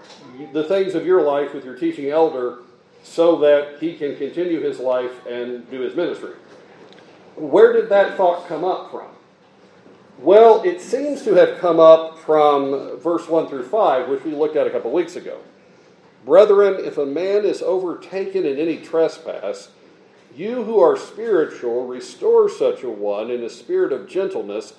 the 0.54 0.64
things 0.64 0.96
of 0.96 1.06
your 1.06 1.22
life 1.22 1.54
with 1.54 1.66
your 1.66 1.76
teaching 1.76 2.10
elder 2.10 2.60
so 3.04 3.38
that 3.38 3.80
he 3.80 3.96
can 3.96 4.16
continue 4.16 4.62
his 4.62 4.80
life 4.80 5.26
and 5.26 5.70
do 5.72 5.82
his 5.82 5.96
ministry. 5.96 6.34
Where 7.36 7.74
did 7.74 7.90
that 7.90 8.18
thought 8.18 8.48
come 8.48 8.64
up 8.64 8.92
from? 8.92 9.08
Well, 10.20 10.62
it 10.64 10.82
seems 10.82 11.24
to 11.24 11.34
have 11.34 11.58
come 11.58 11.80
up 11.80 12.20
from 12.20 13.00
verse 13.00 13.28
1 13.28 13.48
through 13.48 13.68
5, 13.68 14.08
which 14.08 14.24
we 14.24 14.32
looked 14.32 14.56
at 14.56 14.68
a 14.68 14.70
couple 14.70 14.92
weeks 14.92 15.16
ago. 15.16 15.40
Brethren, 16.26 16.76
if 16.78 17.00
a 17.00 17.06
man 17.06 17.46
is 17.46 17.64
overtaken 17.64 18.46
in 18.46 18.60
any 18.60 18.78
trespass, 18.78 19.70
you 20.36 20.64
who 20.64 20.80
are 20.80 20.96
spiritual, 20.96 21.88
restore 21.88 22.50
such 22.50 22.84
a 22.84 22.90
one 22.90 23.32
in 23.32 23.44
a 23.44 23.50
spirit 23.50 23.92
of 23.92 24.08
gentleness, 24.08 24.76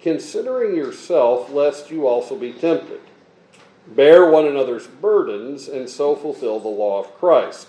considering 0.00 0.74
yourself, 0.74 1.52
lest 1.52 1.90
you 1.90 2.06
also 2.06 2.34
be 2.34 2.52
tempted. 2.52 3.00
Bear 3.88 4.30
one 4.30 4.46
another's 4.46 4.86
burdens, 4.86 5.68
and 5.68 5.88
so 5.88 6.16
fulfill 6.16 6.58
the 6.58 6.68
law 6.68 7.00
of 7.00 7.14
Christ. 7.18 7.68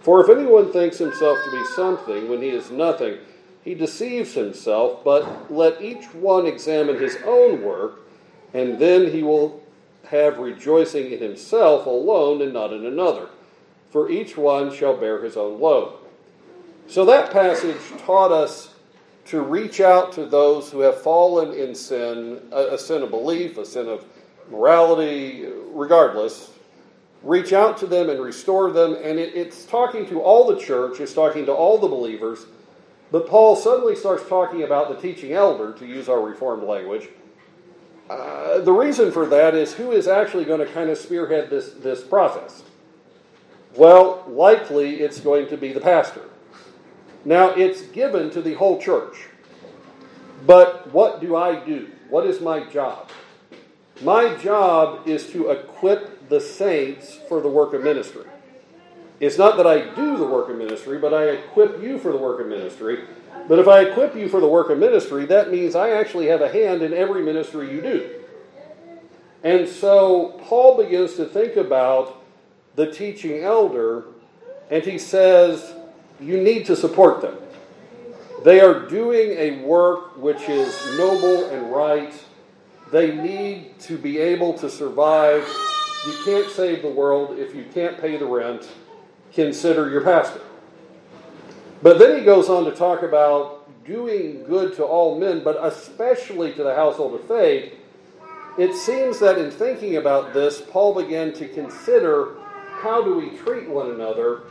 For 0.00 0.22
if 0.22 0.30
anyone 0.30 0.72
thinks 0.72 0.98
himself 0.98 1.38
to 1.44 1.50
be 1.50 1.64
something 1.74 2.28
when 2.28 2.42
he 2.42 2.50
is 2.50 2.70
nothing, 2.70 3.18
he 3.62 3.74
deceives 3.74 4.34
himself, 4.34 5.02
but 5.04 5.50
let 5.50 5.80
each 5.80 6.04
one 6.14 6.46
examine 6.46 6.98
his 6.98 7.16
own 7.24 7.62
work, 7.62 8.00
and 8.52 8.78
then 8.78 9.10
he 9.10 9.22
will 9.22 9.62
have 10.06 10.38
rejoicing 10.38 11.10
in 11.12 11.18
himself 11.18 11.86
alone 11.86 12.42
and 12.42 12.52
not 12.52 12.72
in 12.72 12.84
another. 12.84 13.28
For 13.90 14.10
each 14.10 14.36
one 14.36 14.74
shall 14.74 14.96
bear 14.96 15.22
his 15.22 15.36
own 15.36 15.60
load. 15.60 15.94
So 16.86 17.04
that 17.06 17.32
passage 17.32 17.80
taught 18.04 18.32
us 18.32 18.74
to 19.26 19.40
reach 19.40 19.80
out 19.80 20.12
to 20.12 20.26
those 20.26 20.70
who 20.70 20.80
have 20.80 21.00
fallen 21.00 21.54
in 21.54 21.74
sin, 21.74 22.40
a, 22.52 22.76
sin 22.76 23.02
of 23.02 23.10
belief, 23.10 23.56
a 23.56 23.64
sin 23.64 23.88
of 23.88 24.04
morality, 24.50 25.46
regardless. 25.72 26.50
Reach 27.22 27.52
out 27.52 27.78
to 27.78 27.86
them 27.86 28.10
and 28.10 28.20
restore 28.20 28.70
them. 28.70 28.94
And 28.94 29.18
it, 29.18 29.34
it's 29.34 29.64
talking 29.64 30.06
to 30.08 30.20
all 30.20 30.46
the 30.46 30.60
church, 30.60 31.00
it's 31.00 31.14
talking 31.14 31.46
to 31.46 31.52
all 31.52 31.78
the 31.78 31.88
believers. 31.88 32.46
But 33.10 33.28
Paul 33.28 33.56
suddenly 33.56 33.94
starts 33.94 34.28
talking 34.28 34.62
about 34.62 34.88
the 34.88 34.96
teaching 34.96 35.32
elder, 35.32 35.72
to 35.74 35.86
use 35.86 36.08
our 36.08 36.20
Reformed 36.20 36.64
language. 36.64 37.08
Uh, 38.10 38.58
the 38.60 38.72
reason 38.72 39.10
for 39.10 39.26
that 39.26 39.54
is 39.54 39.72
who 39.72 39.92
is 39.92 40.06
actually 40.06 40.44
going 40.44 40.60
to 40.60 40.66
kind 40.66 40.90
of 40.90 40.98
spearhead 40.98 41.48
this, 41.48 41.70
this 41.74 42.02
process? 42.02 42.62
Well, 43.76 44.24
likely 44.28 44.96
it's 44.96 45.20
going 45.20 45.48
to 45.48 45.56
be 45.56 45.72
the 45.72 45.80
pastor. 45.80 46.28
Now, 47.24 47.50
it's 47.50 47.82
given 47.82 48.30
to 48.30 48.42
the 48.42 48.54
whole 48.54 48.80
church. 48.80 49.28
But 50.46 50.92
what 50.92 51.20
do 51.20 51.36
I 51.36 51.64
do? 51.64 51.90
What 52.10 52.26
is 52.26 52.40
my 52.40 52.64
job? 52.64 53.10
My 54.02 54.34
job 54.36 55.06
is 55.06 55.30
to 55.30 55.50
equip 55.50 56.28
the 56.28 56.40
saints 56.40 57.18
for 57.28 57.40
the 57.40 57.48
work 57.48 57.74
of 57.74 57.82
ministry. 57.82 58.24
It's 59.20 59.38
not 59.38 59.56
that 59.56 59.66
I 59.66 59.94
do 59.94 60.16
the 60.16 60.26
work 60.26 60.48
of 60.48 60.56
ministry, 60.56 60.98
but 60.98 61.14
I 61.14 61.26
equip 61.26 61.80
you 61.80 61.98
for 61.98 62.10
the 62.10 62.18
work 62.18 62.40
of 62.40 62.48
ministry. 62.48 63.04
But 63.48 63.58
if 63.58 63.68
I 63.68 63.80
equip 63.80 64.16
you 64.16 64.28
for 64.28 64.40
the 64.40 64.48
work 64.48 64.70
of 64.70 64.78
ministry, 64.78 65.26
that 65.26 65.50
means 65.50 65.74
I 65.74 65.90
actually 65.90 66.26
have 66.26 66.40
a 66.40 66.48
hand 66.48 66.82
in 66.82 66.92
every 66.92 67.22
ministry 67.22 67.70
you 67.70 67.80
do. 67.80 68.10
And 69.44 69.68
so 69.68 70.40
Paul 70.44 70.82
begins 70.82 71.14
to 71.16 71.26
think 71.26 71.56
about 71.56 72.24
the 72.76 72.90
teaching 72.90 73.42
elder, 73.42 74.04
and 74.70 74.82
he 74.82 74.98
says, 74.98 75.74
You 76.18 76.38
need 76.40 76.66
to 76.66 76.74
support 76.74 77.20
them. 77.20 77.36
They 78.42 78.60
are 78.60 78.88
doing 78.88 79.30
a 79.32 79.62
work 79.62 80.16
which 80.16 80.48
is 80.48 80.98
noble 80.98 81.50
and 81.50 81.70
right. 81.70 82.12
They 82.94 83.12
need 83.12 83.76
to 83.80 83.98
be 83.98 84.18
able 84.18 84.54
to 84.54 84.70
survive. 84.70 85.44
You 86.06 86.14
can't 86.24 86.48
save 86.48 86.82
the 86.82 86.88
world 86.88 87.36
if 87.36 87.52
you 87.52 87.64
can't 87.74 88.00
pay 88.00 88.16
the 88.16 88.24
rent 88.24 88.68
consider 89.32 89.90
your 89.90 90.02
pastor. 90.02 90.40
But 91.82 91.98
then 91.98 92.16
he 92.16 92.24
goes 92.24 92.48
on 92.48 92.64
to 92.66 92.70
talk 92.70 93.02
about 93.02 93.68
doing 93.84 94.44
good 94.44 94.76
to 94.76 94.84
all 94.84 95.18
men, 95.18 95.42
but 95.42 95.58
especially 95.60 96.52
to 96.52 96.62
the 96.62 96.72
household 96.72 97.20
of 97.20 97.26
faith. 97.26 97.74
It 98.58 98.72
seems 98.76 99.18
that 99.18 99.38
in 99.38 99.50
thinking 99.50 99.96
about 99.96 100.32
this, 100.32 100.60
Paul 100.60 100.94
began 100.94 101.32
to 101.32 101.48
consider 101.48 102.36
how 102.80 103.02
do 103.02 103.14
we 103.16 103.30
treat 103.38 103.68
one 103.68 103.90
another, 103.90 104.42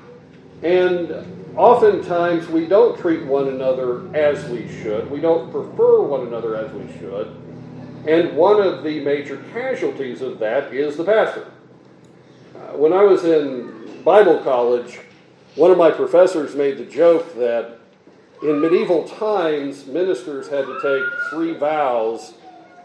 and 0.64 1.56
oftentimes 1.56 2.50
we 2.50 2.66
don't 2.66 3.00
treat 3.00 3.24
one 3.26 3.48
another 3.48 4.14
as 4.14 4.44
we 4.50 4.68
should. 4.68 5.10
We 5.10 5.22
don't 5.22 5.50
prefer 5.50 6.02
one 6.02 6.28
another 6.28 6.58
as 6.58 6.70
we 6.74 6.92
should. 7.00 7.40
And 8.08 8.36
one 8.36 8.62
of 8.62 8.84
the 8.84 9.00
major 9.00 9.38
casualties 9.54 10.22
of 10.22 10.40
that 10.40 10.74
is 10.74 10.98
the 10.98 11.06
pastor. 11.06 11.48
Uh, 12.54 12.78
when 12.78 12.92
I 12.92 13.04
was 13.04 13.24
in 13.24 14.02
Bible 14.04 14.40
college, 14.40 15.00
one 15.56 15.72
of 15.72 15.78
my 15.78 15.90
professors 15.90 16.56
made 16.56 16.78
the 16.78 16.86
joke 16.86 17.36
that 17.36 17.80
in 18.42 18.60
medieval 18.60 19.08
times, 19.08 19.86
ministers 19.86 20.50
had 20.50 20.66
to 20.66 20.80
take 20.82 21.30
three 21.30 21.54
vows 21.54 22.34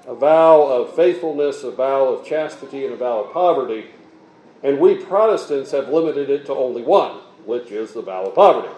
a 0.07 0.15
vow 0.15 0.63
of 0.63 0.95
faithfulness, 0.97 1.65
a 1.65 1.71
vow 1.71 2.07
of 2.07 2.25
chastity, 2.25 2.85
and 2.85 2.95
a 2.95 2.97
vow 2.97 3.25
of 3.25 3.33
poverty. 3.33 3.87
And 4.63 4.79
we 4.79 4.95
Protestants 4.95 5.71
have 5.73 5.91
limited 5.91 6.31
it 6.31 6.47
to 6.47 6.55
only 6.55 6.81
one, 6.81 7.19
which 7.45 7.71
is 7.71 7.93
the 7.93 8.01
vow 8.01 8.25
of 8.25 8.35
poverty. 8.35 8.73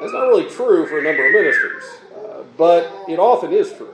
That's 0.00 0.12
not 0.12 0.26
really 0.26 0.50
true 0.50 0.86
for 0.86 0.98
a 0.98 1.02
number 1.02 1.26
of 1.26 1.32
ministers, 1.32 1.82
uh, 2.14 2.42
but 2.58 2.92
it 3.08 3.18
often 3.18 3.54
is 3.54 3.72
true. 3.72 3.93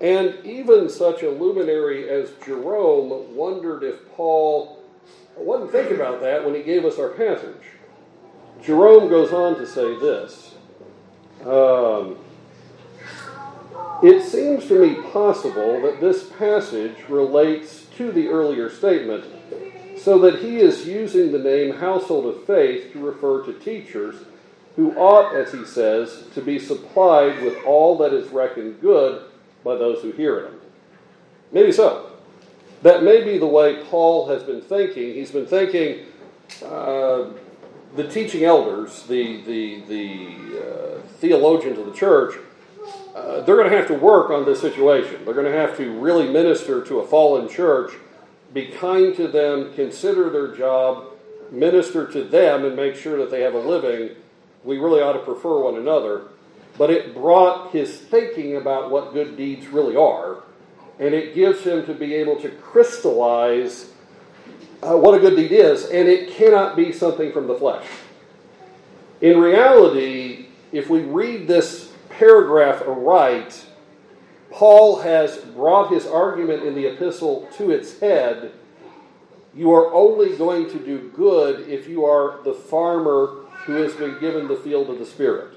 And 0.00 0.44
even 0.44 0.88
such 0.90 1.22
a 1.22 1.30
luminary 1.30 2.08
as 2.08 2.30
Jerome 2.44 3.34
wondered 3.34 3.82
if 3.82 4.08
Paul 4.12 4.82
wasn't 5.36 5.72
thinking 5.72 5.96
about 5.96 6.20
that 6.20 6.44
when 6.44 6.54
he 6.54 6.62
gave 6.62 6.84
us 6.84 6.98
our 6.98 7.08
passage. 7.08 7.62
Jerome 8.62 9.08
goes 9.08 9.32
on 9.32 9.56
to 9.56 9.66
say 9.66 9.98
this. 9.98 10.54
Um, 11.44 12.18
it 14.02 14.22
seems 14.22 14.66
to 14.68 14.80
me 14.80 15.02
possible 15.10 15.80
that 15.82 16.00
this 16.00 16.28
passage 16.38 16.96
relates 17.08 17.86
to 17.96 18.12
the 18.12 18.28
earlier 18.28 18.68
statement, 18.68 19.24
so 19.98 20.18
that 20.18 20.40
he 20.40 20.58
is 20.58 20.86
using 20.86 21.32
the 21.32 21.38
name 21.38 21.76
household 21.76 22.26
of 22.26 22.44
faith 22.44 22.92
to 22.92 22.98
refer 22.98 23.42
to 23.44 23.52
teachers 23.54 24.16
who 24.76 24.94
ought, 24.94 25.34
as 25.34 25.52
he 25.52 25.64
says, 25.64 26.24
to 26.34 26.42
be 26.42 26.58
supplied 26.58 27.42
with 27.42 27.56
all 27.64 27.96
that 27.96 28.12
is 28.12 28.28
reckoned 28.28 28.80
good 28.80 29.22
by 29.66 29.74
those 29.74 30.00
who 30.00 30.12
hear 30.12 30.42
them. 30.42 30.60
Maybe 31.50 31.72
so. 31.72 32.12
That 32.82 33.02
may 33.02 33.24
be 33.24 33.36
the 33.36 33.46
way 33.46 33.82
Paul 33.84 34.28
has 34.28 34.44
been 34.44 34.62
thinking. 34.62 35.12
He's 35.12 35.32
been 35.32 35.46
thinking 35.46 36.06
uh, 36.64 37.30
the 37.96 38.08
teaching 38.08 38.44
elders, 38.44 39.02
the, 39.08 39.42
the, 39.42 39.80
the 39.88 40.60
uh, 40.60 41.00
theologians 41.18 41.78
of 41.78 41.86
the 41.86 41.92
church, 41.92 42.36
uh, 43.14 43.40
they're 43.40 43.56
going 43.56 43.70
to 43.70 43.76
have 43.76 43.88
to 43.88 43.94
work 43.94 44.30
on 44.30 44.44
this 44.44 44.60
situation. 44.60 45.24
They're 45.24 45.34
going 45.34 45.50
to 45.50 45.58
have 45.58 45.76
to 45.78 45.90
really 45.98 46.30
minister 46.30 46.84
to 46.84 47.00
a 47.00 47.06
fallen 47.06 47.48
church, 47.48 47.92
be 48.52 48.66
kind 48.66 49.16
to 49.16 49.26
them, 49.26 49.72
consider 49.74 50.30
their 50.30 50.54
job, 50.54 51.06
minister 51.50 52.06
to 52.12 52.22
them, 52.22 52.64
and 52.64 52.76
make 52.76 52.94
sure 52.94 53.18
that 53.18 53.30
they 53.30 53.40
have 53.40 53.54
a 53.54 53.58
living. 53.58 54.16
We 54.62 54.78
really 54.78 55.00
ought 55.00 55.14
to 55.14 55.20
prefer 55.20 55.60
one 55.60 55.76
another. 55.76 56.28
But 56.78 56.90
it 56.90 57.14
brought 57.14 57.72
his 57.72 57.98
thinking 57.98 58.56
about 58.56 58.90
what 58.90 59.12
good 59.12 59.36
deeds 59.36 59.66
really 59.68 59.96
are 59.96 60.42
and 60.98 61.14
it 61.14 61.34
gives 61.34 61.62
him 61.62 61.84
to 61.86 61.94
be 61.94 62.14
able 62.14 62.36
to 62.36 62.48
crystallize 62.48 63.92
uh, 64.82 64.96
what 64.96 65.14
a 65.14 65.18
good 65.18 65.36
deed 65.36 65.52
is, 65.52 65.86
and 65.86 66.08
it 66.08 66.30
cannot 66.30 66.76
be 66.76 66.92
something 66.92 67.32
from 67.32 67.46
the 67.46 67.54
flesh. 67.54 67.86
In 69.20 69.38
reality, 69.38 70.46
if 70.72 70.88
we 70.88 71.00
read 71.00 71.48
this 71.48 71.92
paragraph 72.10 72.82
aright, 72.82 73.64
Paul 74.50 75.00
has 75.00 75.38
brought 75.38 75.92
his 75.92 76.06
argument 76.06 76.62
in 76.62 76.74
the 76.74 76.86
epistle 76.86 77.48
to 77.56 77.70
its 77.70 77.98
head. 78.00 78.52
You 79.54 79.72
are 79.72 79.92
only 79.92 80.36
going 80.36 80.70
to 80.70 80.78
do 80.78 81.10
good 81.14 81.68
if 81.68 81.88
you 81.88 82.04
are 82.04 82.42
the 82.42 82.54
farmer 82.54 83.44
who 83.64 83.74
has 83.74 83.94
been 83.94 84.18
given 84.20 84.46
the 84.46 84.56
field 84.56 84.90
of 84.90 84.98
the 84.98 85.06
Spirit. 85.06 85.55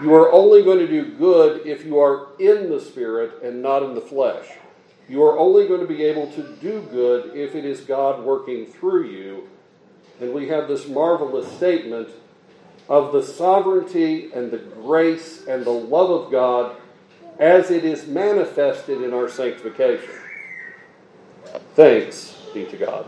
You 0.00 0.14
are 0.14 0.32
only 0.32 0.62
going 0.62 0.78
to 0.78 0.88
do 0.88 1.04
good 1.16 1.66
if 1.66 1.84
you 1.84 1.98
are 1.98 2.28
in 2.38 2.70
the 2.70 2.80
Spirit 2.80 3.42
and 3.42 3.62
not 3.62 3.82
in 3.82 3.94
the 3.94 4.00
flesh. 4.00 4.46
You 5.08 5.22
are 5.24 5.38
only 5.38 5.68
going 5.68 5.80
to 5.80 5.86
be 5.86 6.04
able 6.04 6.30
to 6.32 6.42
do 6.60 6.80
good 6.90 7.36
if 7.36 7.54
it 7.54 7.64
is 7.64 7.80
God 7.80 8.24
working 8.24 8.66
through 8.66 9.10
you. 9.10 9.48
And 10.20 10.32
we 10.32 10.48
have 10.48 10.68
this 10.68 10.88
marvelous 10.88 11.50
statement 11.52 12.08
of 12.88 13.12
the 13.12 13.22
sovereignty 13.22 14.32
and 14.32 14.50
the 14.50 14.58
grace 14.58 15.46
and 15.46 15.64
the 15.64 15.70
love 15.70 16.10
of 16.10 16.30
God 16.30 16.76
as 17.38 17.70
it 17.70 17.84
is 17.84 18.06
manifested 18.06 19.02
in 19.02 19.12
our 19.12 19.28
sanctification. 19.28 20.14
Thanks 21.74 22.38
be 22.54 22.64
to 22.66 22.76
God. 22.76 23.06